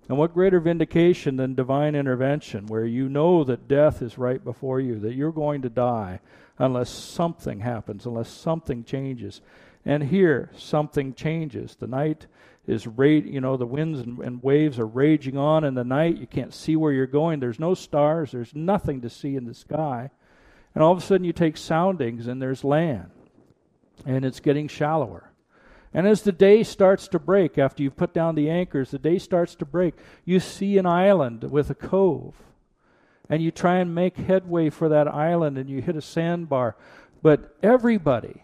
And 0.08 0.18
what 0.18 0.34
greater 0.34 0.62
vindication 0.62 1.36
than 1.36 1.56
divine 1.56 1.94
intervention, 1.94 2.68
where 2.68 2.86
you 2.86 3.10
know 3.10 3.44
that 3.44 3.68
death 3.68 4.02
is 4.02 4.18
right 4.18 4.42
before 4.42 4.80
you, 4.80 4.98
that 5.00 5.16
you're 5.16 5.34
going 5.34 5.62
to 5.64 5.70
die, 5.70 6.22
unless 6.58 6.90
something 6.90 7.60
happens, 7.60 8.06
unless 8.06 8.30
something 8.30 8.84
changes. 8.84 9.42
And 9.86 10.04
here, 10.04 10.52
something 10.56 11.14
changes. 11.14 11.76
The 11.76 11.88
night 11.88 12.28
is, 12.68 12.86
ra- 12.86 13.06
you 13.06 13.42
know, 13.42 13.58
the 13.58 13.66
winds 13.66 14.00
and, 14.00 14.20
and 14.20 14.44
waves 14.44 14.80
are 14.80 14.86
raging 14.86 15.38
on 15.38 15.64
in 15.64 15.74
the 15.74 15.84
night. 15.84 16.18
You 16.18 16.28
can't 16.28 16.54
see 16.54 16.76
where 16.76 16.94
you're 16.94 17.08
going. 17.08 17.40
There's 17.40 17.60
no 17.60 17.74
stars. 17.74 18.32
There's 18.32 18.54
nothing 18.54 19.02
to 19.02 19.10
see 19.10 19.36
in 19.36 19.46
the 19.46 19.54
sky. 19.54 20.12
And 20.76 20.84
all 20.84 20.92
of 20.92 21.00
a 21.00 21.02
sudden, 21.02 21.26
you 21.26 21.34
take 21.34 21.58
soundings 21.58 22.28
and 22.28 22.42
there's 22.42 22.64
land. 22.64 23.12
And 24.06 24.24
it's 24.24 24.40
getting 24.40 24.68
shallower. 24.68 25.32
And 25.94 26.08
as 26.08 26.22
the 26.22 26.32
day 26.32 26.64
starts 26.64 27.08
to 27.10 27.20
break, 27.20 27.58
after 27.58 27.84
you've 27.84 27.98
put 27.98 28.14
down 28.14 28.36
the 28.36 28.50
anchors, 28.50 28.92
the 28.92 29.00
day 29.00 29.18
starts 29.18 29.56
to 29.56 29.66
break. 29.66 29.96
You 30.24 30.40
see 30.40 30.78
an 30.78 30.86
island 30.86 31.52
with 31.52 31.70
a 31.70 31.76
cove 31.76 32.36
and 33.32 33.42
you 33.42 33.50
try 33.50 33.78
and 33.78 33.96
make 33.96 34.18
headway 34.18 34.70
for 34.70 34.90
that 34.90 35.08
island 35.08 35.58
and 35.58 35.70
you 35.70 35.82
hit 35.82 35.96
a 35.96 36.02
sandbar. 36.02 36.76
But 37.24 37.56
everybody, 37.64 38.44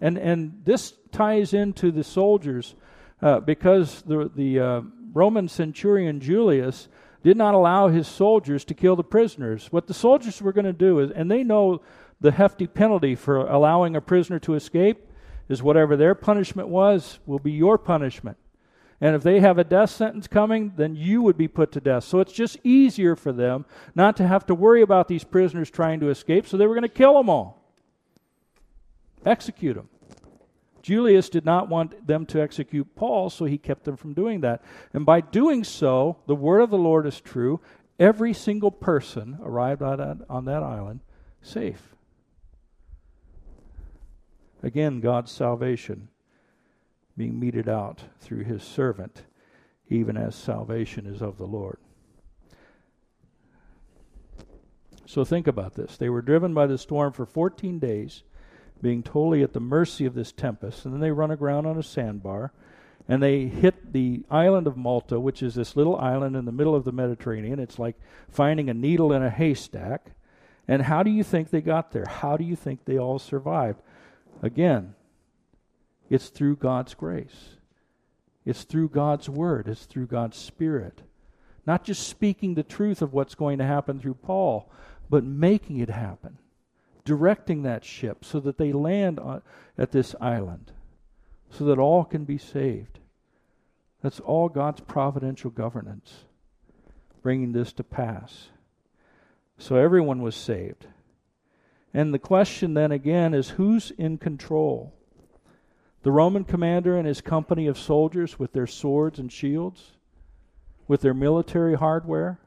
and, 0.00 0.16
and 0.16 0.62
this 0.64 0.94
ties 1.10 1.52
into 1.52 1.90
the 1.90 2.04
soldiers 2.04 2.76
uh, 3.20 3.40
because 3.40 4.00
the, 4.02 4.30
the 4.34 4.60
uh, 4.60 4.80
Roman 5.12 5.48
centurion 5.48 6.20
Julius 6.20 6.88
did 7.24 7.36
not 7.36 7.54
allow 7.54 7.88
his 7.88 8.06
soldiers 8.06 8.64
to 8.66 8.74
kill 8.74 8.94
the 8.94 9.02
prisoners. 9.02 9.72
What 9.72 9.88
the 9.88 9.94
soldiers 9.94 10.40
were 10.40 10.52
going 10.52 10.66
to 10.66 10.72
do 10.72 11.00
is, 11.00 11.10
and 11.10 11.28
they 11.28 11.42
know 11.42 11.82
the 12.20 12.30
hefty 12.30 12.68
penalty 12.68 13.16
for 13.16 13.38
allowing 13.38 13.96
a 13.96 14.00
prisoner 14.00 14.38
to 14.40 14.54
escape 14.54 15.04
is 15.48 15.64
whatever 15.64 15.96
their 15.96 16.14
punishment 16.14 16.68
was, 16.68 17.18
will 17.26 17.40
be 17.40 17.50
your 17.50 17.76
punishment. 17.76 18.36
And 19.00 19.14
if 19.14 19.22
they 19.22 19.38
have 19.40 19.58
a 19.58 19.64
death 19.64 19.90
sentence 19.90 20.26
coming, 20.26 20.72
then 20.76 20.96
you 20.96 21.22
would 21.22 21.36
be 21.36 21.46
put 21.46 21.70
to 21.72 21.80
death. 21.80 22.04
So 22.04 22.18
it's 22.18 22.32
just 22.32 22.58
easier 22.64 23.14
for 23.14 23.32
them 23.32 23.64
not 23.94 24.16
to 24.16 24.26
have 24.26 24.44
to 24.46 24.54
worry 24.54 24.82
about 24.82 25.06
these 25.06 25.22
prisoners 25.22 25.70
trying 25.70 26.00
to 26.00 26.10
escape, 26.10 26.46
so 26.46 26.56
they 26.56 26.66
were 26.66 26.74
going 26.74 26.82
to 26.82 26.88
kill 26.88 27.14
them 27.14 27.30
all. 27.30 27.62
Execute 29.24 29.76
them. 29.76 29.88
Julius 30.82 31.28
did 31.28 31.44
not 31.44 31.68
want 31.68 32.06
them 32.06 32.24
to 32.26 32.40
execute 32.40 32.94
Paul, 32.96 33.30
so 33.30 33.44
he 33.44 33.58
kept 33.58 33.84
them 33.84 33.96
from 33.96 34.14
doing 34.14 34.40
that. 34.40 34.64
And 34.92 35.04
by 35.04 35.20
doing 35.20 35.62
so, 35.62 36.16
the 36.26 36.34
word 36.34 36.60
of 36.60 36.70
the 36.70 36.78
Lord 36.78 37.06
is 37.06 37.20
true. 37.20 37.60
Every 38.00 38.32
single 38.32 38.70
person 38.70 39.38
arrived 39.42 39.82
on 39.82 40.44
that 40.46 40.62
island 40.62 41.00
safe. 41.42 41.94
Again, 44.62 45.00
God's 45.00 45.30
salvation 45.30 46.08
being 47.18 47.38
meted 47.38 47.68
out 47.68 48.04
through 48.20 48.44
his 48.44 48.62
servant, 48.62 49.24
even 49.90 50.16
as 50.16 50.34
salvation 50.34 51.06
is 51.06 51.20
of 51.20 51.36
the 51.36 51.46
Lord. 51.46 51.78
So 55.04 55.24
think 55.24 55.46
about 55.46 55.74
this. 55.74 55.96
They 55.96 56.08
were 56.08 56.22
driven 56.22 56.54
by 56.54 56.66
the 56.66 56.78
storm 56.78 57.12
for 57.12 57.26
14 57.26 57.78
days, 57.78 58.22
being 58.80 59.02
totally 59.02 59.42
at 59.42 59.52
the 59.52 59.60
mercy 59.60 60.04
of 60.04 60.14
this 60.14 60.32
tempest, 60.32 60.84
and 60.84 60.94
then 60.94 61.00
they 61.00 61.10
run 61.10 61.30
aground 61.30 61.66
on 61.66 61.76
a 61.78 61.82
sandbar, 61.82 62.52
and 63.08 63.22
they 63.22 63.46
hit 63.46 63.92
the 63.92 64.22
island 64.30 64.66
of 64.66 64.76
Malta, 64.76 65.18
which 65.18 65.42
is 65.42 65.54
this 65.54 65.76
little 65.76 65.96
island 65.96 66.36
in 66.36 66.44
the 66.44 66.52
middle 66.52 66.76
of 66.76 66.84
the 66.84 66.92
Mediterranean. 66.92 67.58
It's 67.58 67.78
like 67.78 67.96
finding 68.30 68.68
a 68.68 68.74
needle 68.74 69.12
in 69.12 69.22
a 69.22 69.30
haystack. 69.30 70.12
And 70.68 70.82
how 70.82 71.02
do 71.02 71.10
you 71.10 71.24
think 71.24 71.48
they 71.48 71.62
got 71.62 71.92
there? 71.92 72.04
How 72.04 72.36
do 72.36 72.44
you 72.44 72.54
think 72.54 72.84
they 72.84 72.98
all 72.98 73.18
survived? 73.18 73.80
Again, 74.42 74.94
it's 76.10 76.28
through 76.28 76.56
God's 76.56 76.94
grace. 76.94 77.56
It's 78.44 78.64
through 78.64 78.88
God's 78.88 79.28
word. 79.28 79.68
It's 79.68 79.84
through 79.84 80.06
God's 80.06 80.36
spirit. 80.36 81.02
Not 81.66 81.84
just 81.84 82.08
speaking 82.08 82.54
the 82.54 82.62
truth 82.62 83.02
of 83.02 83.12
what's 83.12 83.34
going 83.34 83.58
to 83.58 83.64
happen 83.64 84.00
through 84.00 84.14
Paul, 84.14 84.70
but 85.10 85.24
making 85.24 85.80
it 85.80 85.90
happen. 85.90 86.38
Directing 87.04 87.62
that 87.62 87.84
ship 87.84 88.24
so 88.24 88.40
that 88.40 88.58
they 88.58 88.72
land 88.72 89.18
on, 89.18 89.42
at 89.76 89.92
this 89.92 90.14
island, 90.20 90.72
so 91.50 91.64
that 91.64 91.78
all 91.78 92.04
can 92.04 92.24
be 92.24 92.38
saved. 92.38 92.98
That's 94.02 94.20
all 94.20 94.48
God's 94.48 94.80
providential 94.80 95.50
governance, 95.50 96.24
bringing 97.22 97.52
this 97.52 97.72
to 97.74 97.84
pass. 97.84 98.48
So 99.58 99.76
everyone 99.76 100.22
was 100.22 100.36
saved. 100.36 100.86
And 101.92 102.14
the 102.14 102.18
question 102.18 102.74
then 102.74 102.92
again 102.92 103.34
is 103.34 103.50
who's 103.50 103.90
in 103.92 104.18
control? 104.18 104.94
The 106.02 106.12
Roman 106.12 106.44
commander 106.44 106.96
and 106.96 107.06
his 107.06 107.20
company 107.20 107.66
of 107.66 107.78
soldiers 107.78 108.38
with 108.38 108.52
their 108.52 108.66
swords 108.66 109.18
and 109.18 109.32
shields, 109.32 109.92
with 110.86 111.00
their 111.00 111.14
military 111.14 111.74
hardware? 111.74 112.38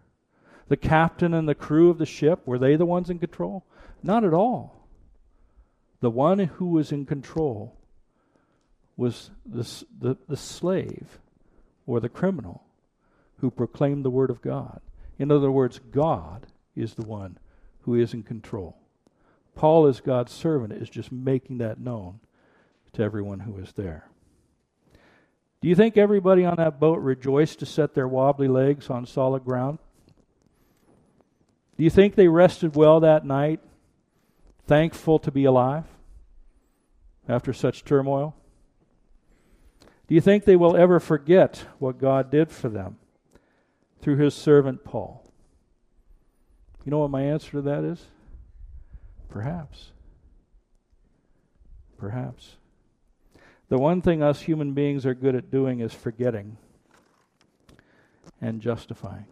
The 0.67 0.77
captain 0.77 1.34
and 1.34 1.50
the 1.50 1.55
crew 1.55 1.89
of 1.89 1.98
the 1.98 2.05
ship, 2.05 2.41
were 2.46 2.58
they 2.58 2.75
the 2.75 2.86
ones 2.86 3.10
in 3.10 3.20
control? 3.20 3.65
Not 4.01 4.24
at 4.24 4.34
all. 4.34 4.88
The 6.00 6.10
one 6.10 6.39
who 6.39 6.67
was 6.67 6.91
in 6.91 7.05
control 7.05 7.75
was 8.98 9.31
the, 9.46 9.67
the, 10.00 10.17
the 10.27 10.38
slave 10.38 11.20
or 11.86 12.00
the 12.00 12.10
criminal 12.10 12.63
who 13.39 13.51
proclaimed 13.51 14.05
the 14.05 14.10
word 14.10 14.29
of 14.29 14.41
God. 14.41 14.79
In 15.20 15.31
other 15.31 15.51
words, 15.51 15.79
God 15.91 16.48
is 16.75 16.93
the 16.93 17.05
one 17.05 17.38
who 17.81 17.96
is 17.96 18.13
in 18.13 18.24
control. 18.24 18.77
Paul, 19.55 19.88
as 19.88 20.00
God's 20.00 20.31
servant, 20.31 20.74
is 20.74 20.89
just 20.89 21.12
making 21.12 21.58
that 21.58 21.79
known 21.79 22.20
to 22.93 23.03
everyone 23.03 23.39
who 23.39 23.53
was 23.53 23.74
there. 23.74 24.07
Do 25.62 25.67
you 25.67 25.75
think 25.75 25.95
everybody 25.95 26.43
on 26.43 26.55
that 26.57 26.79
boat 26.79 27.00
rejoiced 27.00 27.60
to 27.60 27.65
set 27.65 27.93
their 27.93 28.07
wobbly 28.07 28.48
legs 28.48 28.89
on 28.89 29.05
solid 29.05 29.45
ground? 29.45 29.77
Do 31.77 31.83
you 31.83 31.89
think 31.89 32.15
they 32.15 32.27
rested 32.27 32.75
well 32.75 33.00
that 33.00 33.25
night, 33.25 33.60
thankful 34.65 35.19
to 35.19 35.31
be 35.31 35.45
alive 35.45 35.86
after 37.27 37.53
such 37.53 37.86
turmoil? 37.86 38.36
Do 40.07 40.15
you 40.15 40.21
think 40.21 40.45
they 40.45 40.55
will 40.55 40.75
ever 40.75 41.00
forget 41.00 41.65
what 41.79 42.00
God 42.00 42.31
did 42.31 42.51
for 42.51 42.69
them 42.69 42.98
through 44.01 44.17
his 44.17 44.33
servant 44.33 44.83
Paul? 44.83 45.24
You 46.83 46.89
know 46.89 47.00
what 47.00 47.12
my 47.12 47.21
answer 47.21 47.51
to 47.51 47.62
that 47.62 47.83
is? 47.83 48.03
Perhaps. 49.29 49.91
Perhaps. 51.98 52.57
The 53.71 53.77
one 53.77 54.01
thing 54.01 54.21
us 54.21 54.41
human 54.41 54.73
beings 54.73 55.05
are 55.05 55.13
good 55.13 55.33
at 55.33 55.49
doing 55.49 55.79
is 55.79 55.93
forgetting 55.93 56.57
and 58.41 58.59
justifying. 58.59 59.27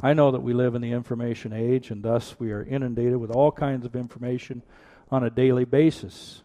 I 0.00 0.12
know 0.12 0.30
that 0.30 0.44
we 0.44 0.52
live 0.52 0.76
in 0.76 0.80
the 0.80 0.92
information 0.92 1.52
age, 1.52 1.90
and 1.90 2.04
thus 2.04 2.38
we 2.38 2.52
are 2.52 2.62
inundated 2.62 3.16
with 3.16 3.32
all 3.32 3.50
kinds 3.50 3.84
of 3.84 3.96
information 3.96 4.62
on 5.10 5.24
a 5.24 5.28
daily 5.28 5.64
basis. 5.64 6.42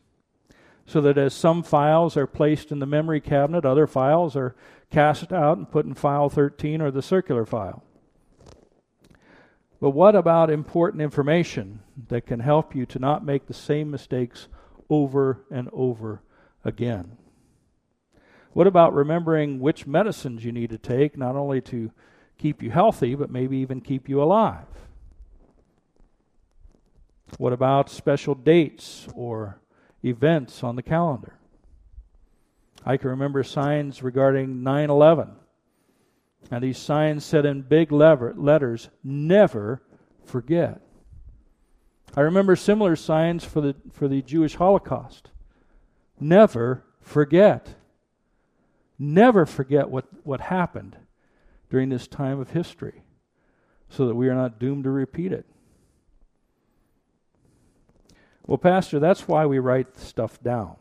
So 0.88 1.02
that 1.02 1.20
as 1.20 1.36
some 1.36 1.62
files 1.62 2.18
are 2.18 2.26
placed 2.26 2.72
in 2.72 2.80
the 2.80 2.88
memory 2.88 3.22
cabinet, 3.22 3.64
other 3.64 3.86
files 3.86 4.36
are 4.36 4.56
cast 4.90 5.32
out 5.32 5.60
and 5.60 5.70
put 5.70 5.86
in 5.86 5.94
file 5.94 6.30
13 6.30 6.82
or 6.82 6.90
the 6.90 7.04
circular 7.04 7.46
file. 7.46 7.84
But 9.80 9.92
what 9.92 10.16
about 10.16 10.50
important 10.50 11.04
information 11.04 11.82
that 12.08 12.26
can 12.26 12.40
help 12.40 12.74
you 12.74 12.88
to 12.88 12.98
not 12.98 13.24
make 13.24 13.46
the 13.46 13.54
same 13.54 13.92
mistakes 13.92 14.48
over 14.94 15.44
and 15.50 15.68
over 15.74 16.22
again? 16.64 17.18
What 18.52 18.68
about 18.68 18.94
remembering 18.94 19.60
which 19.60 19.88
medicines 19.88 20.46
you 20.46 20.52
need 20.52 20.70
to 20.70 20.78
take, 20.78 21.18
not 21.18 21.36
only 21.36 21.60
to 21.62 21.92
keep 22.38 22.62
you 22.62 22.70
healthy, 22.70 23.16
but 23.16 23.32
maybe 23.32 23.58
even 23.58 23.82
keep 23.82 24.08
you 24.08 24.22
alive? 24.22 24.68
What 27.40 27.54
about 27.54 27.90
special 27.90 28.36
dates 28.36 29.08
or 29.16 29.60
events 30.04 30.64
on 30.64 30.76
the 30.76 30.84
calendar? 30.84 31.34
I 32.86 32.98
can 32.98 33.10
remember 33.10 33.42
signs 33.44 34.04
regarding 34.04 34.62
9 34.62 34.90
11. 34.92 35.32
And 36.52 36.64
these 36.64 36.78
signs 36.78 37.26
said 37.26 37.46
in 37.46 37.62
big 37.64 37.92
letters, 37.92 38.90
never 39.04 39.82
forget. 40.26 40.82
I 42.16 42.22
remember 42.22 42.56
similar 42.56 42.96
signs 42.96 43.44
for 43.44 43.62
the, 43.62 43.76
for 43.92 44.08
the 44.08 44.22
Jewish 44.22 44.56
Holocaust. 44.56 45.32
Never 46.20 46.84
forget. 47.02 47.76
Never 49.00 49.46
forget 49.46 49.90
what, 49.90 50.06
what 50.24 50.42
happened 50.42 50.98
during 51.70 51.90
this 51.90 52.08
time 52.08 52.40
of 52.40 52.52
history 52.52 53.04
so 53.90 54.06
that 54.08 54.16
we 54.16 54.30
are 54.30 54.36
not 54.36 54.60
doomed 54.60 54.84
to 54.84 54.92
repeat 54.92 55.32
it. 55.32 55.46
Well, 58.46 58.58
Pastor, 58.58 59.00
that's 59.00 59.28
why 59.28 59.46
we 59.46 59.60
write 59.60 59.98
stuff 59.98 60.42
down, 60.44 60.76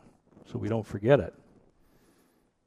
so 0.51 0.59
we 0.59 0.67
don't 0.67 0.85
forget 0.85 1.19
it. 1.19 1.33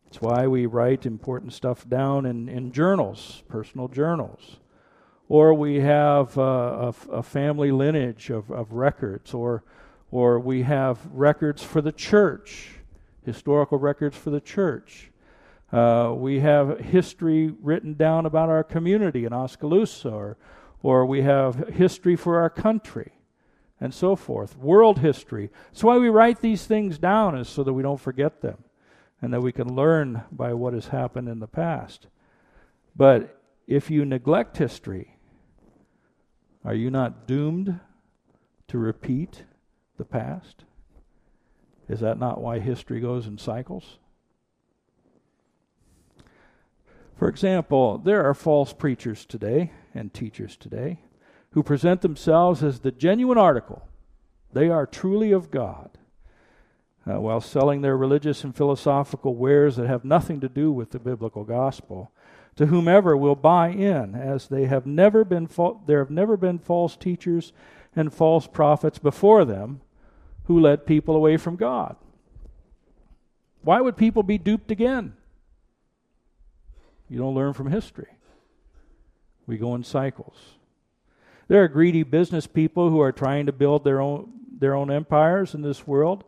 It's 0.07 0.21
why 0.21 0.47
we 0.47 0.67
write 0.67 1.05
important 1.05 1.53
stuff 1.53 1.89
down 1.89 2.27
in, 2.27 2.49
in 2.49 2.73
journals, 2.73 3.43
personal 3.49 3.89
journals. 3.89 4.57
Or 5.29 5.55
we 5.55 5.81
have 5.81 6.39
uh, 6.39 6.93
a, 7.11 7.11
a, 7.11 7.23
family 7.23 7.73
lineage 7.73 8.31
of, 8.31 8.51
of 8.51 8.73
records, 8.73 9.35
or, 9.35 9.65
or 10.13 10.39
we 10.39 10.63
have 10.63 11.01
records 11.11 11.65
for 11.65 11.81
the 11.81 11.91
church, 11.91 12.79
historical 13.25 13.79
records 13.79 14.17
for 14.17 14.31
the 14.31 14.41
church. 14.41 15.11
Uh, 15.73 16.13
we 16.17 16.39
have 16.41 16.79
history 16.79 17.53
written 17.61 17.95
down 17.95 18.25
about 18.25 18.49
our 18.49 18.63
community 18.63 19.25
in 19.25 19.33
Oskaloosa, 19.33 20.11
or, 20.11 20.37
or 20.83 21.05
we 21.05 21.23
have 21.23 21.71
history 21.71 22.15
for 22.15 22.39
our 22.39 22.51
country, 22.51 23.13
and 23.81 23.93
so 23.93 24.15
forth. 24.15 24.57
World 24.57 25.01
history. 25.01 25.51
That's 25.73 25.83
why 25.83 25.99
we 25.99 26.09
write 26.09 26.41
these 26.41 26.67
things 26.67 26.99
down, 26.99 27.37
is 27.37 27.49
so 27.49 27.65
that 27.65 27.73
we 27.73 27.83
don't 27.83 28.01
forget 28.01 28.43
them, 28.43 28.63
and 29.21 29.33
that 29.33 29.41
we 29.41 29.51
can 29.51 29.75
learn 29.75 30.23
by 30.31 30.55
what 30.55 30.73
has 30.73 30.87
happened 30.87 31.29
in 31.29 31.41
the 31.41 31.49
past. 31.49 32.07
But 32.95 33.43
if 33.67 33.91
you 33.91 34.05
neglect 34.05 34.57
history, 34.59 35.16
are 36.67 36.75
you 36.75 36.91
not 36.91 37.29
doomed 37.29 37.79
to 38.67 38.77
repeat 38.77 39.45
the 39.99 40.05
past? 40.05 40.65
Is 41.89 42.01
that 42.01 42.19
not 42.19 42.41
why 42.41 42.59
history 42.59 42.99
goes 42.99 43.29
in 43.29 43.39
cycles? 43.39 43.99
For 47.17 47.29
example, 47.29 47.99
there 47.99 48.29
are 48.29 48.35
false 48.35 48.73
preachers 48.73 49.25
today 49.25 49.71
and 49.95 50.13
teachers 50.13 50.57
today 50.57 50.99
who 51.53 51.63
present 51.63 52.03
themselves 52.03 52.65
as 52.65 52.81
the 52.81 52.91
genuine 52.91 53.39
article. 53.39 53.87
They 54.53 54.69
are 54.69 54.87
truly 54.87 55.31
of 55.31 55.53
God, 55.53 55.97
uh, 57.09 57.21
while 57.21 57.41
selling 57.41 57.83
their 57.83 57.97
religious 57.97 58.43
and 58.43 58.57
philosophical 58.57 59.37
wares 59.37 59.77
that 59.77 59.87
have 59.87 60.05
nothing 60.05 60.41
to 60.41 60.49
do 60.49 60.73
with 60.73 60.91
the 60.91 60.99
biblical 60.99 61.45
gospel 61.45 62.11
to 62.57 62.67
whomever 62.67 63.17
will 63.17 63.37
buy 63.37 63.69
in, 63.69 64.15
as 64.15 64.49
they 64.49 64.65
have 64.65 64.87
never 64.87 65.25
been 65.25 65.47
fa- 65.47 65.75
there 65.87 65.99
have 65.99 66.11
never 66.11 66.37
been 66.37 66.59
false 66.59 66.97
teachers 66.97 67.53
and 67.95 68.13
false 68.13 68.47
prophets 68.47 68.99
before 68.99 69.45
them 69.45 69.81
who 70.45 70.59
led 70.59 70.87
people 70.87 71.15
away 71.15 71.37
from 71.37 71.57
God. 71.57 71.97
Why 73.63 73.81
would 73.81 73.97
people 73.97 74.23
be 74.23 74.39
duped 74.39 74.71
again? 74.71 75.15
You 77.09 77.19
don't 77.19 77.35
learn 77.35 77.53
from 77.53 77.71
history. 77.71 78.09
We 79.47 79.59
go 79.59 79.75
in 79.75 79.85
cycles. 79.85 80.37
There 81.49 81.63
are 81.63 81.69
greedy 81.69 82.03
business 82.03 82.47
people 82.47 82.91
who 82.91 83.01
are 83.01 83.13
trying 83.13 83.47
to 83.47 83.53
build 83.53 83.85
their 83.85 84.01
own 84.01 84.33
their 84.59 84.75
own 84.75 84.91
empires 84.91 85.55
in 85.55 85.61
this 85.61 85.87
world 85.87 86.25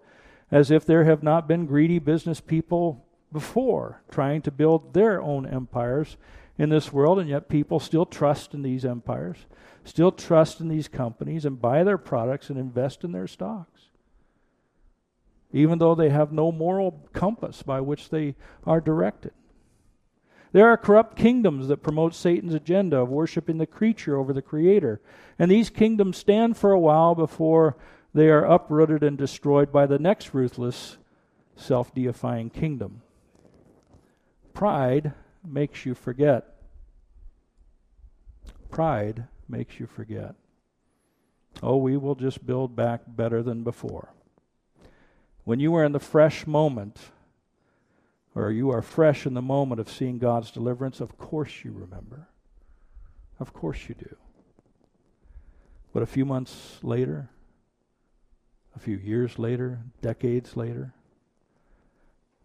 as 0.50 0.70
if 0.70 0.84
there 0.84 1.04
have 1.04 1.22
not 1.22 1.46
been 1.46 1.66
greedy 1.66 1.98
business 1.98 2.40
people 2.40 3.04
before 3.32 4.02
trying 4.10 4.42
to 4.42 4.50
build 4.50 4.94
their 4.94 5.20
own 5.20 5.46
empires 5.46 6.16
in 6.56 6.70
this 6.70 6.92
world 6.92 7.18
and 7.18 7.28
yet 7.28 7.48
people 7.48 7.78
still 7.78 8.06
trust 8.06 8.54
in 8.54 8.62
these 8.62 8.84
empires, 8.84 9.46
still 9.84 10.10
trust 10.10 10.60
in 10.60 10.68
these 10.68 10.88
companies 10.88 11.44
and 11.44 11.60
buy 11.60 11.84
their 11.84 11.98
products 11.98 12.50
and 12.50 12.58
invest 12.58 13.04
in 13.04 13.12
their 13.12 13.26
stocks. 13.26 13.82
Even 15.52 15.78
though 15.78 15.94
they 15.94 16.10
have 16.10 16.32
no 16.32 16.50
moral 16.50 17.08
compass 17.12 17.62
by 17.62 17.80
which 17.80 18.10
they 18.10 18.34
are 18.66 18.80
directed. 18.80 19.32
There 20.52 20.66
are 20.66 20.76
corrupt 20.78 21.16
kingdoms 21.16 21.68
that 21.68 21.82
promote 21.82 22.14
Satan's 22.14 22.54
agenda 22.54 22.98
of 22.98 23.10
worshiping 23.10 23.58
the 23.58 23.66
creature 23.66 24.16
over 24.16 24.32
the 24.32 24.42
creator. 24.42 25.00
And 25.38 25.50
these 25.50 25.68
kingdoms 25.68 26.16
stand 26.16 26.56
for 26.56 26.72
a 26.72 26.78
while 26.78 27.14
before 27.14 27.76
they 28.18 28.28
are 28.30 28.44
uprooted 28.44 29.02
and 29.02 29.16
destroyed 29.16 29.70
by 29.70 29.86
the 29.86 29.98
next 29.98 30.34
ruthless, 30.34 30.98
self 31.54 31.94
deifying 31.94 32.50
kingdom. 32.50 33.02
Pride 34.52 35.12
makes 35.46 35.86
you 35.86 35.94
forget. 35.94 36.56
Pride 38.70 39.28
makes 39.48 39.78
you 39.78 39.86
forget. 39.86 40.34
Oh, 41.62 41.76
we 41.76 41.96
will 41.96 42.14
just 42.14 42.44
build 42.44 42.74
back 42.74 43.02
better 43.06 43.42
than 43.42 43.62
before. 43.62 44.12
When 45.44 45.60
you 45.60 45.74
are 45.76 45.84
in 45.84 45.92
the 45.92 46.00
fresh 46.00 46.46
moment 46.46 46.98
or 48.34 48.50
you 48.50 48.70
are 48.70 48.82
fresh 48.82 49.26
in 49.26 49.34
the 49.34 49.42
moment 49.42 49.80
of 49.80 49.88
seeing 49.88 50.18
God's 50.18 50.50
deliverance, 50.50 51.00
of 51.00 51.16
course 51.18 51.64
you 51.64 51.72
remember. 51.72 52.28
Of 53.40 53.52
course 53.52 53.88
you 53.88 53.94
do. 53.94 54.16
But 55.92 56.02
a 56.02 56.06
few 56.06 56.24
months 56.24 56.78
later, 56.82 57.30
a 58.76 58.78
few 58.78 58.96
years 58.96 59.38
later, 59.38 59.80
decades 60.00 60.56
later, 60.56 60.94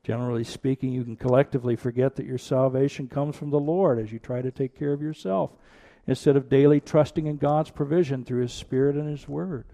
generally 0.04 0.44
speaking, 0.44 0.92
you 0.92 1.04
can 1.04 1.16
collectively 1.16 1.76
forget 1.76 2.16
that 2.16 2.26
your 2.26 2.38
salvation 2.38 3.08
comes 3.08 3.36
from 3.36 3.50
the 3.50 3.60
Lord 3.60 4.00
as 4.00 4.12
you 4.12 4.20
try 4.20 4.42
to 4.42 4.52
take 4.52 4.78
care 4.78 4.94
of 4.94 5.02
yourself 5.02 5.52
instead 6.06 6.36
of 6.36 6.50
daily 6.50 6.80
trusting 6.80 7.28
in 7.28 7.38
God's 7.38 7.72
provision 7.72 8.26
through 8.26 8.42
His 8.42 8.54
Spirit 8.54 8.96
and 8.96 9.10
His 9.10 9.28
Word. 9.28 9.66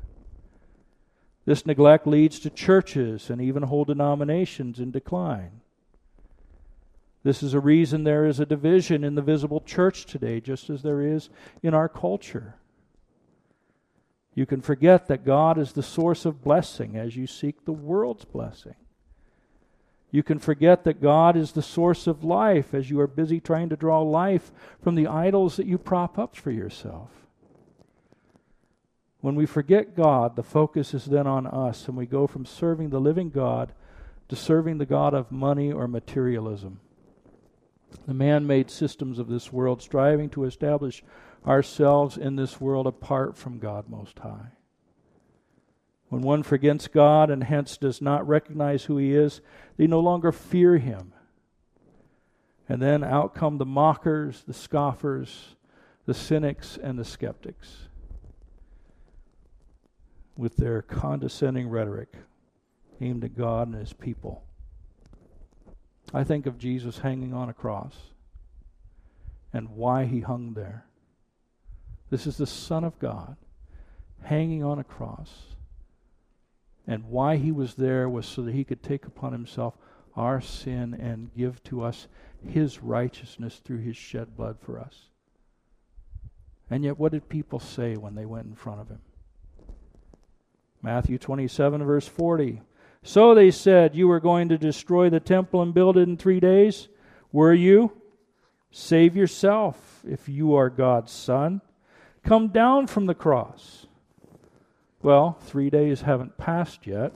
This 1.45 1.65
neglect 1.65 2.05
leads 2.05 2.39
to 2.41 2.49
churches 2.51 3.29
and 3.29 3.41
even 3.41 3.63
whole 3.63 3.85
denominations 3.85 4.79
in 4.79 4.91
decline. 4.91 5.61
This 7.23 7.41
is 7.43 7.53
a 7.53 7.59
reason 7.59 8.03
there 8.03 8.25
is 8.25 8.39
a 8.39 8.45
division 8.45 9.03
in 9.03 9.15
the 9.15 9.21
visible 9.21 9.59
church 9.61 10.05
today, 10.05 10.39
just 10.39 10.69
as 10.69 10.83
there 10.83 11.01
is 11.01 11.29
in 11.61 11.73
our 11.73 11.89
culture. 11.89 12.55
You 14.39 14.45
can 14.45 14.61
forget 14.61 15.09
that 15.09 15.25
God 15.25 15.57
is 15.57 15.73
the 15.73 15.83
source 15.83 16.23
of 16.23 16.41
blessing 16.41 16.95
as 16.95 17.17
you 17.17 17.27
seek 17.27 17.65
the 17.65 17.73
world's 17.73 18.23
blessing. 18.23 18.75
You 20.11 20.23
can 20.23 20.39
forget 20.39 20.85
that 20.85 21.01
God 21.01 21.35
is 21.35 21.51
the 21.51 21.61
source 21.61 22.07
of 22.07 22.23
life 22.23 22.73
as 22.73 22.89
you 22.89 23.01
are 23.01 23.07
busy 23.07 23.41
trying 23.41 23.67
to 23.67 23.75
draw 23.75 24.01
life 24.01 24.53
from 24.81 24.95
the 24.95 25.07
idols 25.07 25.57
that 25.57 25.65
you 25.65 25.77
prop 25.77 26.17
up 26.17 26.37
for 26.37 26.51
yourself. 26.51 27.09
When 29.19 29.35
we 29.35 29.45
forget 29.45 29.97
God, 29.97 30.37
the 30.37 30.41
focus 30.41 30.93
is 30.93 31.03
then 31.03 31.27
on 31.27 31.45
us, 31.45 31.89
and 31.89 31.97
we 31.97 32.05
go 32.05 32.25
from 32.25 32.45
serving 32.45 32.91
the 32.91 33.01
living 33.01 33.31
God 33.31 33.73
to 34.29 34.37
serving 34.37 34.77
the 34.77 34.85
God 34.85 35.13
of 35.13 35.33
money 35.33 35.69
or 35.69 35.85
materialism. 35.85 36.79
The 38.07 38.13
man 38.13 38.47
made 38.47 38.71
systems 38.71 39.19
of 39.19 39.27
this 39.27 39.51
world, 39.51 39.81
striving 39.81 40.29
to 40.29 40.45
establish 40.45 41.03
ourselves 41.45 42.17
in 42.17 42.35
this 42.35 42.59
world 42.59 42.87
apart 42.87 43.37
from 43.37 43.59
God 43.59 43.89
Most 43.89 44.19
High. 44.19 44.51
When 46.09 46.21
one 46.21 46.43
forgets 46.43 46.87
God 46.87 47.29
and 47.29 47.43
hence 47.43 47.77
does 47.77 48.01
not 48.01 48.27
recognize 48.27 48.85
who 48.85 48.97
He 48.97 49.13
is, 49.13 49.41
they 49.77 49.87
no 49.87 49.99
longer 49.99 50.31
fear 50.31 50.77
Him. 50.77 51.13
And 52.67 52.81
then 52.81 53.03
out 53.03 53.33
come 53.33 53.57
the 53.57 53.65
mockers, 53.65 54.43
the 54.43 54.53
scoffers, 54.53 55.55
the 56.05 56.13
cynics, 56.13 56.77
and 56.81 56.97
the 56.97 57.05
skeptics 57.05 57.87
with 60.35 60.55
their 60.55 60.81
condescending 60.81 61.67
rhetoric 61.67 62.13
aimed 63.01 63.23
at 63.23 63.35
God 63.35 63.67
and 63.67 63.77
His 63.77 63.93
people. 63.93 64.43
I 66.13 66.23
think 66.23 66.45
of 66.47 66.57
Jesus 66.57 66.99
hanging 66.99 67.33
on 67.33 67.49
a 67.49 67.53
cross 67.53 67.95
and 69.53 69.69
why 69.69 70.05
He 70.05 70.21
hung 70.21 70.53
there. 70.53 70.85
This 72.09 72.25
is 72.25 72.37
the 72.37 72.47
Son 72.47 72.83
of 72.83 72.97
God 72.99 73.35
hanging 74.23 74.63
on 74.63 74.79
a 74.79 74.83
cross. 74.83 75.29
And 76.87 77.05
why 77.05 77.37
he 77.37 77.51
was 77.51 77.75
there 77.75 78.09
was 78.09 78.25
so 78.25 78.41
that 78.41 78.53
he 78.53 78.63
could 78.63 78.81
take 78.81 79.05
upon 79.05 79.31
himself 79.31 79.75
our 80.15 80.41
sin 80.41 80.95
and 80.95 81.33
give 81.35 81.63
to 81.65 81.83
us 81.83 82.07
his 82.47 82.81
righteousness 82.81 83.61
through 83.63 83.79
his 83.79 83.95
shed 83.95 84.35
blood 84.35 84.57
for 84.59 84.79
us. 84.79 85.09
And 86.69 86.83
yet, 86.83 86.99
what 86.99 87.11
did 87.11 87.29
people 87.29 87.59
say 87.59 87.95
when 87.95 88.15
they 88.15 88.25
went 88.25 88.47
in 88.47 88.55
front 88.55 88.81
of 88.81 88.89
him? 88.89 89.01
Matthew 90.81 91.17
27, 91.17 91.83
verse 91.83 92.07
40. 92.07 92.61
So 93.03 93.33
they 93.33 93.51
said, 93.51 93.95
You 93.95 94.07
were 94.07 94.19
going 94.19 94.49
to 94.49 94.57
destroy 94.57 95.09
the 95.09 95.19
temple 95.19 95.61
and 95.61 95.73
build 95.73 95.97
it 95.97 96.07
in 96.07 96.17
three 96.17 96.39
days. 96.39 96.87
Were 97.31 97.53
you? 97.53 97.91
Save 98.71 99.15
yourself 99.15 100.01
if 100.07 100.29
you 100.29 100.55
are 100.55 100.69
God's 100.69 101.11
son. 101.11 101.61
Come 102.23 102.49
down 102.49 102.87
from 102.87 103.05
the 103.05 103.15
cross. 103.15 103.87
Well, 105.01 105.37
three 105.41 105.69
days 105.69 106.01
haven't 106.01 106.37
passed 106.37 106.85
yet. 106.85 107.13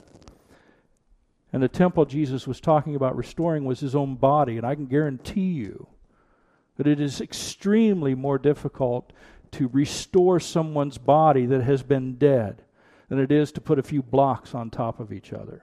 And 1.52 1.62
the 1.62 1.68
temple 1.68 2.04
Jesus 2.04 2.46
was 2.46 2.60
talking 2.60 2.96
about 2.96 3.16
restoring 3.16 3.64
was 3.64 3.80
his 3.80 3.94
own 3.94 4.16
body. 4.16 4.56
And 4.56 4.66
I 4.66 4.74
can 4.74 4.86
guarantee 4.86 5.52
you 5.52 5.86
that 6.76 6.86
it 6.86 7.00
is 7.00 7.20
extremely 7.20 8.14
more 8.14 8.38
difficult 8.38 9.12
to 9.52 9.68
restore 9.68 10.40
someone's 10.40 10.98
body 10.98 11.46
that 11.46 11.62
has 11.62 11.82
been 11.82 12.16
dead 12.16 12.62
than 13.08 13.20
it 13.20 13.30
is 13.30 13.52
to 13.52 13.60
put 13.60 13.78
a 13.78 13.84
few 13.84 14.02
blocks 14.02 14.54
on 14.54 14.70
top 14.70 14.98
of 14.98 15.12
each 15.12 15.32
other. 15.32 15.62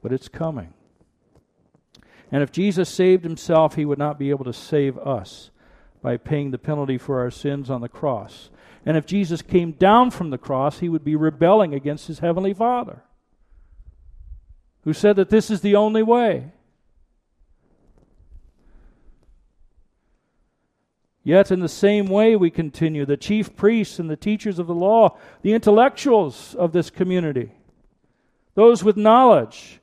But 0.00 0.12
it's 0.12 0.28
coming. 0.28 0.72
And 2.30 2.42
if 2.42 2.52
Jesus 2.52 2.88
saved 2.88 3.24
himself, 3.24 3.74
he 3.74 3.84
would 3.84 3.98
not 3.98 4.18
be 4.18 4.30
able 4.30 4.44
to 4.44 4.52
save 4.52 4.96
us 4.98 5.50
by 6.02 6.16
paying 6.16 6.50
the 6.50 6.58
penalty 6.58 6.98
for 6.98 7.20
our 7.20 7.30
sins 7.30 7.70
on 7.70 7.80
the 7.80 7.88
cross. 7.88 8.50
And 8.86 8.96
if 8.96 9.06
Jesus 9.06 9.42
came 9.42 9.72
down 9.72 10.10
from 10.10 10.30
the 10.30 10.38
cross, 10.38 10.78
he 10.78 10.88
would 10.88 11.04
be 11.04 11.16
rebelling 11.16 11.74
against 11.74 12.06
his 12.06 12.20
heavenly 12.20 12.54
Father, 12.54 13.02
who 14.84 14.92
said 14.92 15.16
that 15.16 15.30
this 15.30 15.50
is 15.50 15.60
the 15.60 15.76
only 15.76 16.02
way. 16.02 16.52
Yet, 21.22 21.50
in 21.50 21.60
the 21.60 21.68
same 21.68 22.06
way, 22.06 22.36
we 22.36 22.48
continue 22.48 23.04
the 23.04 23.18
chief 23.18 23.54
priests 23.54 23.98
and 23.98 24.08
the 24.08 24.16
teachers 24.16 24.58
of 24.58 24.66
the 24.66 24.74
law, 24.74 25.18
the 25.42 25.52
intellectuals 25.52 26.54
of 26.54 26.72
this 26.72 26.88
community, 26.88 27.52
those 28.54 28.82
with 28.82 28.96
knowledge, 28.96 29.80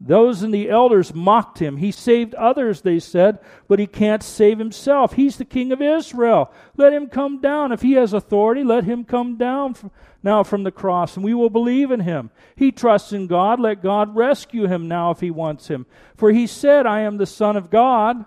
those 0.00 0.42
in 0.42 0.50
the 0.50 0.68
elders 0.68 1.14
mocked 1.14 1.60
him. 1.60 1.78
He 1.78 1.90
saved 1.90 2.34
others, 2.34 2.82
they 2.82 2.98
said, 2.98 3.38
but 3.68 3.78
he 3.78 3.86
can't 3.86 4.22
save 4.22 4.58
himself. 4.58 5.14
He's 5.14 5.36
the 5.36 5.44
king 5.44 5.72
of 5.72 5.80
Israel. 5.80 6.52
Let 6.76 6.92
him 6.92 7.06
come 7.06 7.40
down. 7.40 7.72
If 7.72 7.82
he 7.82 7.92
has 7.92 8.12
authority, 8.12 8.64
let 8.64 8.84
him 8.84 9.04
come 9.04 9.36
down 9.36 9.76
now 10.22 10.42
from 10.42 10.64
the 10.64 10.72
cross, 10.72 11.16
and 11.16 11.24
we 11.24 11.34
will 11.34 11.50
believe 11.50 11.90
in 11.90 12.00
him. 12.00 12.30
He 12.56 12.72
trusts 12.72 13.12
in 13.12 13.26
God. 13.26 13.60
Let 13.60 13.82
God 13.82 14.16
rescue 14.16 14.66
him 14.66 14.88
now 14.88 15.10
if 15.10 15.20
he 15.20 15.30
wants 15.30 15.68
him. 15.68 15.86
For 16.16 16.32
he 16.32 16.46
said, 16.46 16.86
I 16.86 17.00
am 17.00 17.18
the 17.18 17.26
Son 17.26 17.56
of 17.56 17.70
God. 17.70 18.24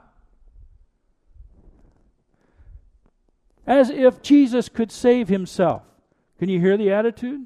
As 3.65 3.89
if 3.89 4.21
Jesus 4.21 4.69
could 4.69 4.91
save 4.91 5.27
himself. 5.27 5.84
Can 6.39 6.49
you 6.49 6.60
hear 6.60 6.77
the 6.77 6.91
attitude? 6.91 7.45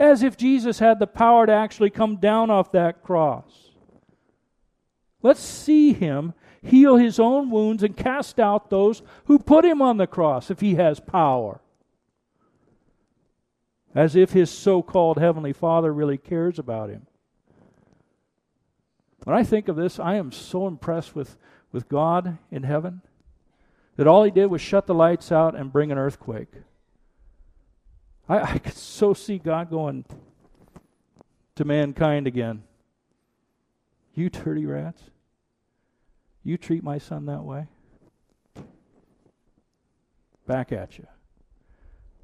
As 0.00 0.24
if 0.24 0.36
Jesus 0.36 0.80
had 0.80 0.98
the 0.98 1.06
power 1.06 1.46
to 1.46 1.52
actually 1.52 1.90
come 1.90 2.16
down 2.16 2.50
off 2.50 2.72
that 2.72 3.04
cross. 3.04 3.70
Let's 5.22 5.40
see 5.40 5.92
him 5.92 6.34
heal 6.62 6.96
his 6.96 7.18
own 7.18 7.50
wounds 7.50 7.82
and 7.82 7.96
cast 7.96 8.38
out 8.38 8.70
those 8.70 9.02
who 9.24 9.38
put 9.38 9.64
him 9.64 9.80
on 9.80 9.96
the 9.96 10.06
cross 10.06 10.50
if 10.50 10.60
he 10.60 10.74
has 10.74 11.00
power. 11.00 11.60
As 13.94 14.14
if 14.14 14.32
his 14.32 14.50
so 14.50 14.82
called 14.82 15.18
Heavenly 15.18 15.52
Father 15.52 15.92
really 15.92 16.18
cares 16.18 16.58
about 16.58 16.90
him. 16.90 17.06
When 19.24 19.36
I 19.36 19.42
think 19.42 19.68
of 19.68 19.76
this, 19.76 19.98
I 19.98 20.14
am 20.14 20.32
so 20.32 20.66
impressed 20.66 21.14
with, 21.14 21.36
with 21.72 21.88
God 21.88 22.38
in 22.50 22.62
heaven 22.62 23.02
that 23.96 24.06
all 24.06 24.22
he 24.22 24.30
did 24.30 24.46
was 24.46 24.60
shut 24.60 24.86
the 24.86 24.94
lights 24.94 25.32
out 25.32 25.54
and 25.54 25.72
bring 25.72 25.90
an 25.90 25.98
earthquake. 25.98 26.52
I, 28.30 28.52
I 28.52 28.58
could 28.58 28.76
so 28.76 29.12
see 29.12 29.38
God 29.38 29.70
going 29.70 30.04
to 31.56 31.64
mankind 31.64 32.28
again. 32.28 32.62
You 34.14 34.30
dirty 34.30 34.64
rats. 34.64 35.02
You 36.44 36.56
treat 36.56 36.84
my 36.84 36.98
son 36.98 37.26
that 37.26 37.42
way. 37.42 37.66
Back 40.46 40.70
at 40.72 40.96
you. 40.96 41.06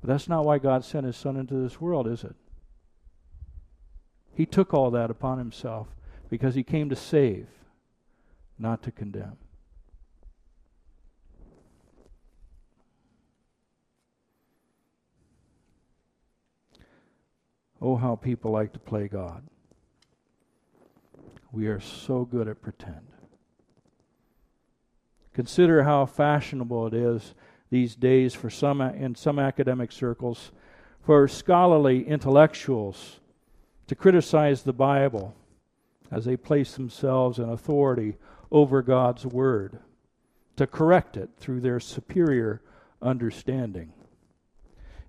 But 0.00 0.08
that's 0.08 0.28
not 0.28 0.44
why 0.44 0.58
God 0.58 0.84
sent 0.84 1.06
his 1.06 1.16
son 1.16 1.36
into 1.36 1.54
this 1.54 1.80
world, 1.80 2.06
is 2.06 2.22
it? 2.22 2.36
He 4.32 4.46
took 4.46 4.72
all 4.72 4.90
that 4.92 5.10
upon 5.10 5.38
himself 5.38 5.88
because 6.30 6.54
he 6.54 6.62
came 6.62 6.88
to 6.88 6.96
save, 6.96 7.48
not 8.58 8.82
to 8.84 8.92
condemn. 8.92 9.38
Oh, 17.86 17.94
how 17.94 18.16
people 18.16 18.50
like 18.50 18.72
to 18.72 18.80
play 18.80 19.06
God. 19.06 19.44
We 21.52 21.68
are 21.68 21.78
so 21.78 22.24
good 22.24 22.48
at 22.48 22.60
pretend. 22.60 23.06
Consider 25.32 25.84
how 25.84 26.04
fashionable 26.04 26.88
it 26.88 26.94
is 26.94 27.36
these 27.70 27.94
days 27.94 28.34
for 28.34 28.50
some 28.50 28.80
in 28.80 29.14
some 29.14 29.38
academic 29.38 29.92
circles 29.92 30.50
for 31.00 31.28
scholarly 31.28 32.04
intellectuals 32.08 33.20
to 33.86 33.94
criticize 33.94 34.64
the 34.64 34.72
Bible 34.72 35.36
as 36.10 36.24
they 36.24 36.36
place 36.36 36.74
themselves 36.74 37.38
in 37.38 37.48
authority 37.48 38.16
over 38.50 38.82
God's 38.82 39.24
word, 39.24 39.78
to 40.56 40.66
correct 40.66 41.16
it 41.16 41.30
through 41.38 41.60
their 41.60 41.78
superior 41.78 42.62
understanding. 43.00 43.92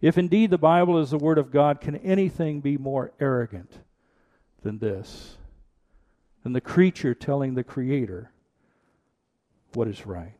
If 0.01 0.17
indeed 0.17 0.51
the 0.51 0.57
Bible 0.57 0.99
is 0.99 1.11
the 1.11 1.17
Word 1.17 1.37
of 1.37 1.51
God, 1.51 1.81
can 1.81 1.95
anything 1.97 2.61
be 2.61 2.77
more 2.77 3.11
arrogant 3.19 3.79
than 4.61 4.79
this? 4.79 5.37
Than 6.43 6.53
the 6.53 6.61
creature 6.61 7.13
telling 7.13 7.55
the 7.55 7.63
Creator 7.63 8.31
what 9.73 9.87
is 9.87 10.05
right? 10.05 10.33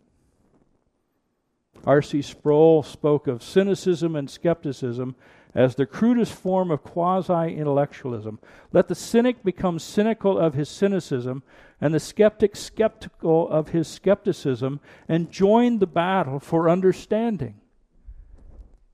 R.C. 1.85 2.21
Sproul 2.21 2.83
spoke 2.83 3.27
of 3.27 3.43
cynicism 3.43 4.15
and 4.15 4.29
skepticism 4.29 5.15
as 5.53 5.75
the 5.75 5.85
crudest 5.85 6.33
form 6.33 6.69
of 6.69 6.83
quasi 6.83 7.55
intellectualism. 7.55 8.39
Let 8.71 8.87
the 8.87 8.95
cynic 8.95 9.43
become 9.43 9.79
cynical 9.79 10.37
of 10.37 10.53
his 10.53 10.69
cynicism, 10.69 11.43
and 11.81 11.93
the 11.93 11.99
skeptic 11.99 12.55
skeptical 12.55 13.49
of 13.49 13.69
his 13.69 13.87
skepticism, 13.87 14.79
and 15.07 15.31
join 15.31 15.79
the 15.79 15.87
battle 15.87 16.39
for 16.39 16.69
understanding. 16.69 17.55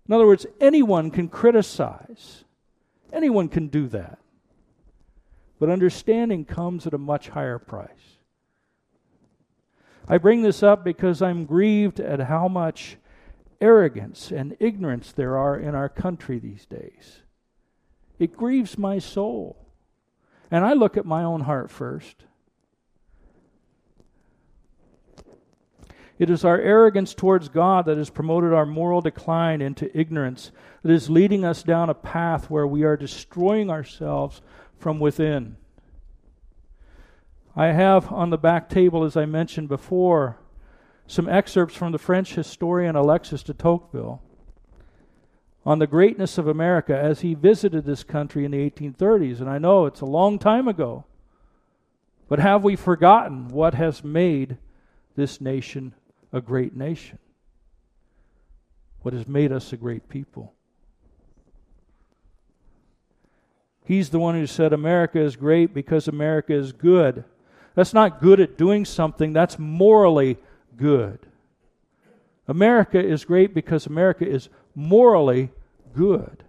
In 0.07 0.13
other 0.13 0.27
words, 0.27 0.45
anyone 0.59 1.11
can 1.11 1.29
criticize, 1.29 2.43
anyone 3.11 3.47
can 3.47 3.67
do 3.67 3.87
that. 3.89 4.19
But 5.59 5.69
understanding 5.69 6.43
comes 6.45 6.85
at 6.85 6.93
a 6.93 6.97
much 6.97 7.29
higher 7.29 7.59
price. 7.59 8.17
I 10.07 10.17
bring 10.17 10.41
this 10.41 10.61
up 10.61 10.83
because 10.83 11.21
I'm 11.21 11.45
grieved 11.45 11.99
at 12.01 12.19
how 12.19 12.49
much 12.49 12.97
arrogance 13.61 14.31
and 14.31 14.57
ignorance 14.59 15.13
there 15.13 15.37
are 15.37 15.57
in 15.57 15.73
our 15.73 15.87
country 15.87 16.37
these 16.37 16.65
days. 16.65 17.21
It 18.19 18.35
grieves 18.35 18.77
my 18.77 18.99
soul. 18.99 19.57
And 20.51 20.65
I 20.65 20.73
look 20.73 20.97
at 20.97 21.05
my 21.05 21.23
own 21.23 21.41
heart 21.41 21.71
first. 21.71 22.25
It 26.19 26.29
is 26.29 26.45
our 26.45 26.59
arrogance 26.59 27.13
towards 27.13 27.49
God 27.49 27.85
that 27.85 27.97
has 27.97 28.09
promoted 28.09 28.53
our 28.53 28.65
moral 28.65 29.01
decline 29.01 29.61
into 29.61 29.95
ignorance, 29.97 30.51
that 30.83 30.91
is 30.91 31.09
leading 31.09 31.43
us 31.43 31.63
down 31.63 31.89
a 31.89 31.95
path 31.95 32.49
where 32.49 32.67
we 32.67 32.83
are 32.83 32.95
destroying 32.95 33.69
ourselves 33.69 34.41
from 34.77 34.99
within. 34.99 35.57
I 37.55 37.67
have 37.67 38.11
on 38.11 38.29
the 38.29 38.37
back 38.37 38.69
table, 38.69 39.03
as 39.03 39.17
I 39.17 39.25
mentioned 39.25 39.69
before, 39.69 40.37
some 41.07 41.27
excerpts 41.27 41.75
from 41.75 41.91
the 41.91 41.97
French 41.97 42.35
historian 42.35 42.95
Alexis 42.95 43.43
de 43.43 43.53
Tocqueville 43.53 44.21
on 45.65 45.79
the 45.79 45.87
greatness 45.87 46.37
of 46.37 46.47
America 46.47 46.97
as 46.97 47.21
he 47.21 47.33
visited 47.33 47.85
this 47.85 48.03
country 48.03 48.45
in 48.45 48.51
the 48.51 48.69
1830s. 48.69 49.39
And 49.39 49.49
I 49.49 49.57
know 49.57 49.85
it's 49.85 50.01
a 50.01 50.05
long 50.05 50.39
time 50.39 50.67
ago, 50.67 51.05
but 52.27 52.39
have 52.39 52.63
we 52.63 52.75
forgotten 52.75 53.47
what 53.49 53.73
has 53.73 54.03
made 54.03 54.57
this 55.15 55.39
nation 55.39 55.93
a 56.33 56.41
great 56.41 56.75
nation? 56.75 57.19
What 59.03 59.13
has 59.13 59.27
made 59.27 59.51
us 59.51 59.71
a 59.71 59.77
great 59.77 60.09
people? 60.09 60.53
He's 63.85 64.09
the 64.09 64.19
one 64.19 64.35
who 64.35 64.47
said 64.47 64.73
America 64.73 65.19
is 65.19 65.35
great 65.35 65.73
because 65.73 66.07
America 66.07 66.53
is 66.53 66.71
good. 66.71 67.23
That's 67.75 67.93
not 67.93 68.21
good 68.21 68.39
at 68.39 68.57
doing 68.57 68.85
something, 68.85 69.33
that's 69.33 69.59
morally 69.59 70.37
good. 70.75 71.19
America 72.47 73.03
is 73.03 73.25
great 73.25 73.53
because 73.53 73.85
America 73.85 74.27
is 74.27 74.49
morally 74.75 75.51
good. 75.93 76.43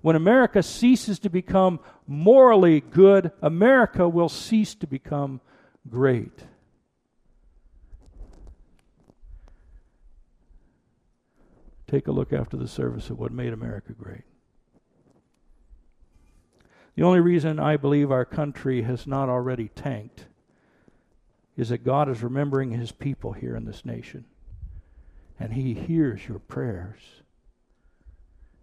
When 0.00 0.16
America 0.16 0.62
ceases 0.62 1.18
to 1.20 1.30
become 1.30 1.80
morally 2.06 2.80
good, 2.80 3.32
America 3.42 4.08
will 4.08 4.28
cease 4.28 4.74
to 4.76 4.86
become 4.86 5.40
great. 5.88 6.44
Take 11.96 12.08
a 12.08 12.12
look 12.12 12.34
after 12.34 12.58
the 12.58 12.68
service 12.68 13.10
at 13.10 13.16
what 13.16 13.32
made 13.32 13.54
America 13.54 13.94
great. 13.94 14.24
The 16.94 17.02
only 17.04 17.20
reason 17.20 17.58
I 17.58 17.78
believe 17.78 18.10
our 18.12 18.26
country 18.26 18.82
has 18.82 19.06
not 19.06 19.30
already 19.30 19.68
tanked 19.68 20.26
is 21.56 21.70
that 21.70 21.86
God 21.86 22.10
is 22.10 22.22
remembering 22.22 22.70
his 22.70 22.92
people 22.92 23.32
here 23.32 23.56
in 23.56 23.64
this 23.64 23.86
nation. 23.86 24.26
And 25.40 25.54
he 25.54 25.72
hears 25.72 26.28
your 26.28 26.38
prayers. 26.38 27.00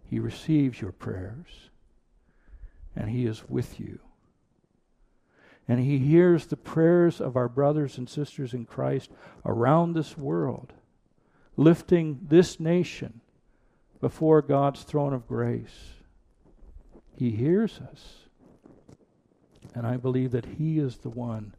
He 0.08 0.20
receives 0.20 0.80
your 0.80 0.92
prayers. 0.92 1.70
And 2.94 3.10
he 3.10 3.26
is 3.26 3.48
with 3.48 3.80
you. 3.80 3.98
And 5.66 5.80
he 5.80 5.98
hears 5.98 6.46
the 6.46 6.56
prayers 6.56 7.20
of 7.20 7.34
our 7.34 7.48
brothers 7.48 7.98
and 7.98 8.08
sisters 8.08 8.54
in 8.54 8.64
Christ 8.64 9.10
around 9.44 9.94
this 9.94 10.16
world 10.16 10.72
lifting 11.56 12.20
this 12.28 12.60
nation 12.60 13.20
before 14.04 14.42
God's 14.42 14.82
throne 14.82 15.14
of 15.14 15.26
grace. 15.26 15.94
He 17.16 17.30
hears 17.30 17.80
us. 17.90 18.28
And 19.74 19.86
I 19.86 19.96
believe 19.96 20.30
that 20.32 20.44
He 20.58 20.78
is 20.78 20.98
the 20.98 21.08
one 21.08 21.54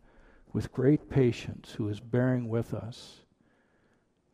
with 0.54 0.72
great 0.72 1.10
patience 1.10 1.72
who 1.72 1.90
is 1.90 2.00
bearing 2.00 2.48
with 2.48 2.72
us 2.72 3.22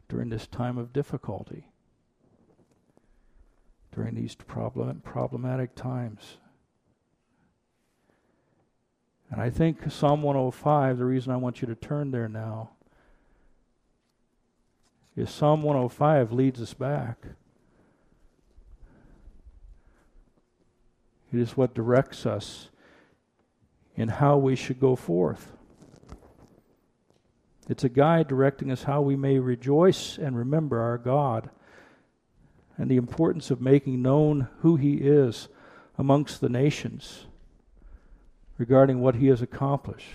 during 0.10 0.28
this 0.28 0.46
time 0.46 0.78
of 0.78 0.92
difficulty, 0.92 1.70
during 3.96 4.16
these 4.16 4.36
problem, 4.36 5.00
problematic 5.06 5.74
times. 5.74 6.36
And 9.30 9.42
I 9.42 9.50
think 9.50 9.90
Psalm 9.90 10.22
105, 10.22 10.98
the 10.98 11.06
reason 11.06 11.32
I 11.32 11.38
want 11.38 11.62
you 11.62 11.68
to 11.70 11.76
turn 11.76 12.12
there 12.12 12.28
now, 12.28 12.72
is 15.16 15.30
Psalm 15.30 15.62
105 15.62 16.34
leads 16.34 16.62
us 16.62 16.74
back. 16.74 17.28
It 21.32 21.40
is 21.40 21.56
what 21.56 21.74
directs 21.74 22.26
us 22.26 22.70
in 23.96 24.10
how 24.10 24.38
we 24.38 24.56
should 24.56 24.80
go 24.80 24.96
forth. 24.96 25.54
It's 27.70 27.84
a 27.84 27.90
guide 27.90 28.28
directing 28.28 28.72
us 28.72 28.84
how 28.84 29.02
we 29.02 29.16
may 29.16 29.40
rejoice 29.40 30.18
and 30.18 30.38
remember 30.38 30.80
our 30.80 30.98
God 30.98 31.50
and 32.78 32.90
the 32.90 32.98
importance 32.98 33.52
of 33.52 33.62
making 33.62 34.02
known 34.02 34.50
who 34.60 34.76
He 34.76 34.96
is 34.96 35.48
amongst 35.98 36.42
the 36.42 36.50
nations 36.50 37.28
regarding 38.58 39.00
what 39.00 39.16
He 39.16 39.28
has 39.28 39.42
accomplished. 39.42 40.10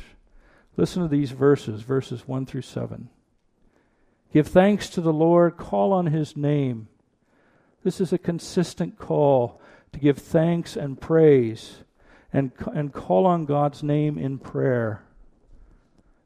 Listen 0.77 1.03
to 1.03 1.09
these 1.09 1.31
verses, 1.31 1.83
verses 1.83 2.29
1 2.29 2.45
through 2.45 2.63
7. 2.63 3.09
Give 4.33 4.47
thanks 4.47 4.91
to 4.91 5.01
the 5.01 5.13
Lord, 5.13 5.57
call 5.57 5.93
on 5.93 6.07
his 6.07 6.37
name. 6.37 6.89
This 7.83 8.01
is 8.01 8.13
a 8.13 8.19
consistent 8.19 8.99
call 8.99 9.61
to 9.97 10.03
give 10.03 10.19
thanks 10.19 10.77
and 10.77 11.01
praise 11.01 11.79
and, 12.31 12.53
and 12.75 12.93
call 12.93 13.25
on 13.25 13.47
God's 13.47 13.83
name 13.83 14.19
in 14.19 14.39
prayer. 14.39 15.03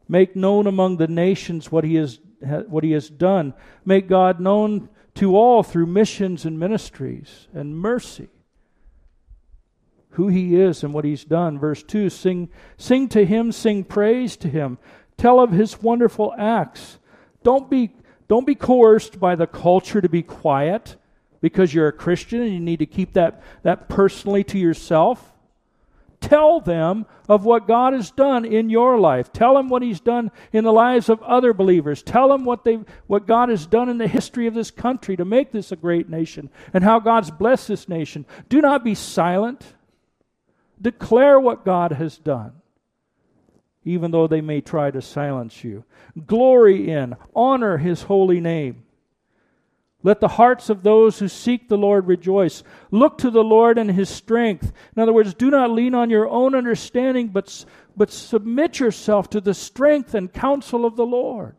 Make 0.09 0.35
known 0.35 0.67
among 0.67 0.97
the 0.97 1.07
nations 1.07 1.71
what 1.71 1.85
he, 1.85 1.95
has, 1.95 2.19
what 2.67 2.83
he 2.83 2.91
has 2.93 3.09
done. 3.09 3.55
Make 3.85 4.09
God 4.09 4.41
known 4.41 4.89
to 5.15 5.37
all 5.37 5.63
through 5.63 5.87
missions 5.87 6.45
and 6.45 6.59
ministries 6.59 7.47
and 7.55 7.79
mercy. 7.79 8.29
Who 10.15 10.27
he 10.27 10.61
is 10.61 10.83
and 10.83 10.93
what 10.93 11.05
he's 11.05 11.25
done. 11.25 11.57
Verse 11.57 11.85
2 11.85 12.11
Sing, 12.11 12.49
sing 12.77 13.09
to 13.11 13.25
him, 13.25 13.53
sing 13.53 13.85
praise 13.85 14.37
to 14.39 14.49
him. 14.49 14.79
Tell 15.17 15.39
of 15.39 15.53
his 15.53 15.81
wonderful 15.81 16.35
acts. 16.37 16.99
Don't 17.45 17.71
be, 17.71 17.93
don't 18.27 18.47
be 18.47 18.57
coerced 18.57 19.21
by 19.21 19.37
the 19.37 19.47
culture 19.47 20.01
to 20.01 20.09
be 20.09 20.23
quiet 20.23 20.97
because 21.40 21.72
you're 21.72 21.88
a 21.88 21.92
Christian 21.92 22.42
and 22.42 22.53
you 22.53 22.61
need 22.61 22.79
to 22.79 22.87
keep 22.87 23.14
that, 23.14 23.42
that 23.62 23.88
personally 23.88 24.44
to 24.44 24.59
yourself. 24.59 25.33
Tell 26.20 26.61
them 26.61 27.07
of 27.29 27.46
what 27.46 27.66
God 27.66 27.94
has 27.94 28.11
done 28.11 28.44
in 28.44 28.68
your 28.68 28.98
life. 28.98 29.33
Tell 29.33 29.55
them 29.55 29.70
what 29.70 29.81
He's 29.81 30.00
done 30.00 30.31
in 30.53 30.64
the 30.64 30.72
lives 30.72 31.09
of 31.09 31.22
other 31.22 31.55
believers. 31.55 32.03
Tell 32.03 32.29
them 32.29 32.44
what, 32.44 32.64
they, 32.64 32.81
what 33.07 33.26
God 33.26 33.48
has 33.48 33.64
done 33.66 33.88
in 33.88 33.96
the 33.96 34.07
history 34.07 34.46
of 34.46 34.53
this 34.53 34.70
country 34.70 35.16
to 35.16 35.24
make 35.24 35.50
this 35.50 35.72
a 35.72 35.76
great 35.76 36.11
nation 36.11 36.50
and 36.74 36.85
how 36.85 37.00
God's 37.00 37.31
blessed 37.31 37.68
this 37.68 37.88
nation. 37.88 38.26
Do 38.50 38.61
not 38.61 38.85
be 38.85 38.94
silent. 38.94 39.64
Declare 40.81 41.40
what 41.40 41.64
God 41.64 41.92
has 41.92 42.18
done 42.18 42.53
even 43.85 44.11
though 44.11 44.26
they 44.26 44.40
may 44.40 44.61
try 44.61 44.90
to 44.90 45.00
silence 45.00 45.64
you. 45.64 45.85
Glory 46.26 46.90
in, 46.90 47.16
honor 47.35 47.79
his 47.79 48.03
holy 48.03 48.40
name. 48.40 48.83
Let 50.03 50.21
the 50.21 50.29
hearts 50.29 50.71
of 50.71 50.83
those 50.83 51.19
who 51.19 51.29
seek 51.29 51.69
the 51.69 51.77
Lord 51.77 52.07
rejoice. 52.07 52.63
Look 52.91 53.19
to 53.19 53.31
the 53.31 53.45
Lord 53.45 53.77
and 53.77 53.91
his 53.91 54.09
strength. 54.09 54.73
In 54.97 55.03
other 55.03 55.13
words, 55.13 55.35
do 55.35 55.51
not 55.51 55.71
lean 55.71 55.95
on 55.95 56.09
your 56.09 56.27
own 56.27 56.55
understanding, 56.55 57.29
but, 57.29 57.65
but 57.97 58.11
submit 58.11 58.81
yourself 58.81 59.29
to 59.31 59.41
the 59.41 59.53
strength 59.53 60.15
and 60.15 60.33
counsel 60.33 60.87
of 60.87 60.97
the 60.97 61.05
Lord. 61.05 61.57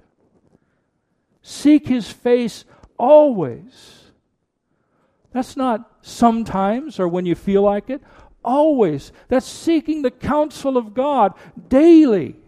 Seek 1.43 1.87
his 1.87 2.11
face 2.11 2.65
always. 2.97 4.05
That's 5.31 5.55
not 5.55 5.89
sometimes 6.01 6.99
or 6.99 7.07
when 7.07 7.27
you 7.27 7.35
feel 7.35 7.61
like 7.61 7.89
it. 7.91 8.01
Always. 8.43 9.11
That's 9.27 9.45
seeking 9.45 10.01
the 10.01 10.11
counsel 10.11 10.77
of 10.77 10.95
God 10.95 11.33
daily. 11.69 12.40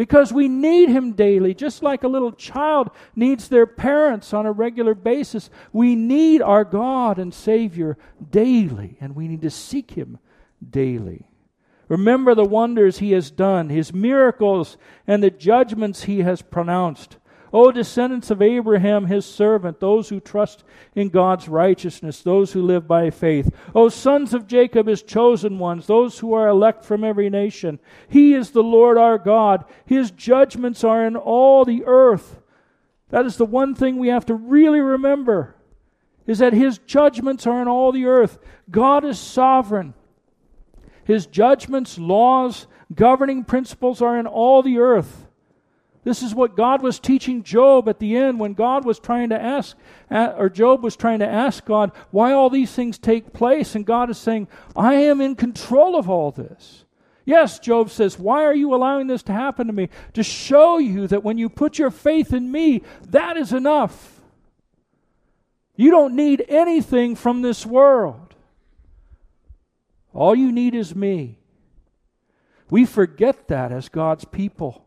Because 0.00 0.32
we 0.32 0.48
need 0.48 0.88
Him 0.88 1.12
daily, 1.12 1.52
just 1.52 1.82
like 1.82 2.04
a 2.04 2.08
little 2.08 2.32
child 2.32 2.88
needs 3.14 3.48
their 3.48 3.66
parents 3.66 4.32
on 4.32 4.46
a 4.46 4.50
regular 4.50 4.94
basis. 4.94 5.50
We 5.74 5.94
need 5.94 6.40
our 6.40 6.64
God 6.64 7.18
and 7.18 7.34
Savior 7.34 7.98
daily, 8.30 8.96
and 8.98 9.14
we 9.14 9.28
need 9.28 9.42
to 9.42 9.50
seek 9.50 9.90
Him 9.90 10.18
daily. 10.66 11.28
Remember 11.86 12.34
the 12.34 12.46
wonders 12.46 13.00
He 13.00 13.12
has 13.12 13.30
done, 13.30 13.68
His 13.68 13.92
miracles, 13.92 14.78
and 15.06 15.22
the 15.22 15.28
judgments 15.28 16.04
He 16.04 16.20
has 16.20 16.40
pronounced. 16.40 17.18
O 17.52 17.72
descendants 17.72 18.30
of 18.30 18.40
Abraham, 18.40 19.06
his 19.06 19.26
servant, 19.26 19.80
those 19.80 20.08
who 20.08 20.20
trust 20.20 20.62
in 20.94 21.08
God's 21.08 21.48
righteousness, 21.48 22.22
those 22.22 22.52
who 22.52 22.62
live 22.62 22.86
by 22.86 23.10
faith. 23.10 23.54
O 23.74 23.88
sons 23.88 24.32
of 24.34 24.46
Jacob, 24.46 24.86
his 24.86 25.02
chosen 25.02 25.58
ones, 25.58 25.86
those 25.86 26.18
who 26.20 26.32
are 26.32 26.48
elect 26.48 26.84
from 26.84 27.02
every 27.02 27.28
nation. 27.28 27.80
He 28.08 28.34
is 28.34 28.50
the 28.50 28.62
Lord 28.62 28.96
our 28.98 29.18
God. 29.18 29.64
His 29.84 30.10
judgments 30.10 30.84
are 30.84 31.04
in 31.04 31.16
all 31.16 31.64
the 31.64 31.84
earth. 31.86 32.40
That 33.08 33.26
is 33.26 33.36
the 33.36 33.46
one 33.46 33.74
thing 33.74 33.96
we 33.96 34.08
have 34.08 34.26
to 34.26 34.34
really 34.34 34.80
remember 34.80 35.56
is 36.26 36.38
that 36.38 36.52
his 36.52 36.78
judgments 36.78 37.46
are 37.46 37.60
in 37.60 37.66
all 37.66 37.90
the 37.90 38.06
earth. 38.06 38.38
God 38.70 39.04
is 39.04 39.18
sovereign. 39.18 39.94
His 41.02 41.26
judgments, 41.26 41.98
laws, 41.98 42.68
governing 42.94 43.42
principles 43.42 44.00
are 44.00 44.16
in 44.16 44.28
all 44.28 44.62
the 44.62 44.78
earth. 44.78 45.26
This 46.02 46.22
is 46.22 46.34
what 46.34 46.56
God 46.56 46.82
was 46.82 46.98
teaching 46.98 47.42
Job 47.42 47.88
at 47.88 47.98
the 47.98 48.16
end 48.16 48.40
when 48.40 48.54
God 48.54 48.86
was 48.86 48.98
trying 48.98 49.28
to 49.30 49.40
ask, 49.40 49.76
or 50.10 50.48
Job 50.48 50.82
was 50.82 50.96
trying 50.96 51.18
to 51.18 51.28
ask 51.28 51.64
God 51.66 51.92
why 52.10 52.32
all 52.32 52.48
these 52.48 52.72
things 52.72 52.96
take 52.96 53.34
place. 53.34 53.74
And 53.74 53.84
God 53.84 54.08
is 54.08 54.16
saying, 54.16 54.48
I 54.74 54.94
am 54.94 55.20
in 55.20 55.36
control 55.36 55.96
of 55.96 56.08
all 56.08 56.30
this. 56.30 56.84
Yes, 57.26 57.58
Job 57.58 57.90
says, 57.90 58.18
Why 58.18 58.44
are 58.44 58.54
you 58.54 58.74
allowing 58.74 59.08
this 59.08 59.22
to 59.24 59.32
happen 59.32 59.66
to 59.66 59.74
me? 59.74 59.90
To 60.14 60.22
show 60.22 60.78
you 60.78 61.06
that 61.06 61.22
when 61.22 61.36
you 61.36 61.50
put 61.50 61.78
your 61.78 61.90
faith 61.90 62.32
in 62.32 62.50
me, 62.50 62.82
that 63.10 63.36
is 63.36 63.52
enough. 63.52 64.22
You 65.76 65.90
don't 65.90 66.16
need 66.16 66.44
anything 66.48 67.14
from 67.14 67.42
this 67.42 67.66
world. 67.66 68.34
All 70.14 70.34
you 70.34 70.50
need 70.50 70.74
is 70.74 70.96
me. 70.96 71.38
We 72.70 72.86
forget 72.86 73.48
that 73.48 73.70
as 73.70 73.90
God's 73.90 74.24
people 74.24 74.86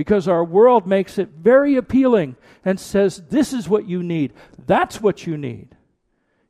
because 0.00 0.26
our 0.26 0.42
world 0.42 0.86
makes 0.86 1.18
it 1.18 1.28
very 1.28 1.76
appealing 1.76 2.34
and 2.64 2.80
says, 2.80 3.22
This 3.28 3.52
is 3.52 3.68
what 3.68 3.86
you 3.86 4.02
need. 4.02 4.32
That's 4.66 4.98
what 4.98 5.26
you 5.26 5.36
need. 5.36 5.76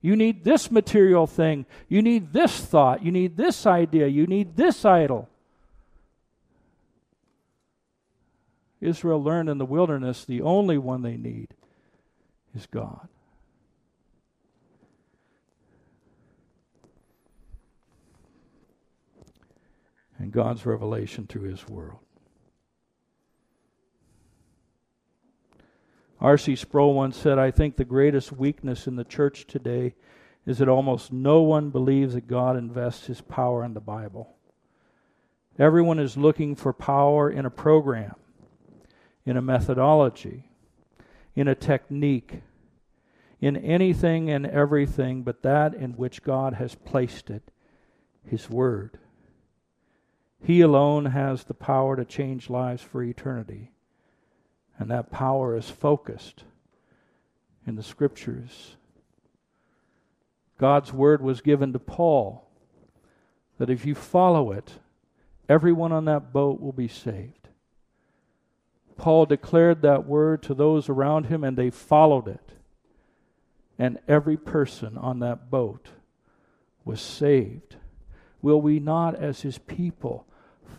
You 0.01 0.15
need 0.15 0.45
this 0.45 0.71
material 0.71 1.27
thing. 1.27 1.67
You 1.89 2.01
need 2.01 2.33
this 2.33 2.57
thought. 2.61 3.05
You 3.05 3.11
need 3.11 3.37
this 3.37 3.67
idea. 3.67 4.07
You 4.07 4.29
need 4.29 4.57
this 4.57 4.85
idol. 4.85 5.29
Israel 8.81 9.21
learned 9.21 9.49
in 9.49 9.59
the 9.59 9.67
wilderness 9.67 10.25
the 10.25 10.43
only 10.43 10.79
one 10.79 11.03
they 11.03 11.17
need 11.17 11.49
is 12.55 12.67
God. 12.67 13.09
And 20.19 20.31
God's 20.31 20.65
revelation 20.65 21.27
through 21.27 21.51
His 21.51 21.69
world. 21.69 21.99
R.C. 26.21 26.57
Sproul 26.57 26.93
once 26.93 27.17
said, 27.17 27.39
I 27.39 27.51
think 27.51 27.77
the 27.77 27.85
greatest 27.85 28.33
weakness 28.33 28.87
in 28.87 28.97
the 28.97 29.05
church 29.05 29.47
today 29.47 29.95
is 30.47 30.59
that 30.59 30.69
almost 30.69 31.13
no 31.13 31.41
one 31.43 31.71
believes 31.71 32.15
that 32.15 32.27
God 32.27 32.57
invests 32.57 33.07
his 33.07 33.21
power 33.21 33.65
in 33.65 33.73
the 33.73 33.81
Bible. 33.81 34.35
Everyone 35.59 35.99
is 35.99 36.17
looking 36.17 36.57
for 36.57 36.73
power 36.73 37.31
in 37.31 37.47
a 37.47 37.51
program, 37.51 38.15
in 39.25 39.37
a 39.37 39.43
methodology, 39.43 40.51
in 41.35 41.49
a 41.49 41.55
technique, 41.55 42.43
in 43.41 43.57
anything 43.57 44.31
and 44.31 44.47
everything 44.47 45.23
but 45.23 45.43
that 45.43 45.75
in 45.75 45.93
which 45.93 46.23
God 46.23 46.55
has 46.55 46.75
placed 46.75 47.31
it, 47.31 47.51
His 48.25 48.51
Word. 48.51 48.99
He 50.43 50.61
alone 50.61 51.07
has 51.07 51.45
the 51.45 51.55
power 51.55 51.97
to 51.97 52.05
change 52.05 52.51
lives 52.51 52.83
for 52.83 53.03
eternity. 53.03 53.73
And 54.81 54.91
that 54.91 55.11
power 55.11 55.55
is 55.55 55.69
focused 55.69 56.43
in 57.67 57.77
the 57.77 57.83
scriptures. 57.83 58.77
God's 60.59 60.91
word 60.93 61.21
was 61.21 61.43
given 61.43 61.75
to 61.75 61.79
Paul 61.79 62.49
that 63.59 63.69
if 63.69 63.85
you 63.85 63.95
follow 63.95 64.53
it, 64.53 64.73
everyone 65.51 65.93
on 65.93 66.07
that 66.07 66.33
boat 66.33 66.61
will 66.61 66.73
be 66.73 66.89
saved. 66.89 67.49
Paul 68.97 69.27
declared 69.27 69.83
that 69.83 70.07
word 70.07 70.43
to 70.45 70.55
those 70.55 70.89
around 70.89 71.27
him, 71.27 71.45
and 71.45 71.59
they 71.59 71.71
followed 71.71 72.27
it. 72.27 72.53
And 73.79 73.99
every 74.09 74.39
person 74.39 74.97
on 74.97 75.19
that 75.21 75.51
boat 75.51 75.89
was 76.87 77.03
saved. 77.03 77.77
Will 78.41 78.61
we 78.61 78.79
not, 78.79 79.15
as 79.15 79.43
his 79.43 79.59
people, 79.59 80.27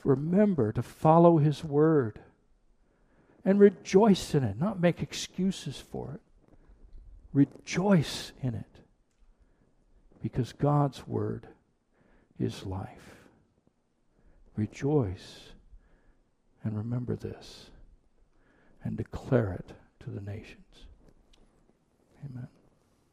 remember 0.04 0.72
to 0.72 0.82
follow 0.82 1.38
his 1.38 1.64
word? 1.64 2.20
And 3.44 3.60
rejoice 3.60 4.36
in 4.36 4.44
it, 4.44 4.60
not 4.60 4.80
make 4.80 5.02
excuses 5.02 5.78
for 5.78 6.14
it. 6.14 6.22
Rejoice 7.34 8.34
in 8.42 8.54
it 8.54 8.66
because 10.22 10.54
God's 10.54 11.08
word 11.08 11.48
is 12.40 12.66
life. 12.66 13.16
Rejoice 14.56 15.40
and 16.64 16.78
remember 16.78 17.16
this 17.16 17.70
and 18.84 18.98
declare 18.98 19.54
it 19.54 19.74
to 20.04 20.10
the 20.10 20.22
nations. 20.22 20.86
Amen. 22.26 22.48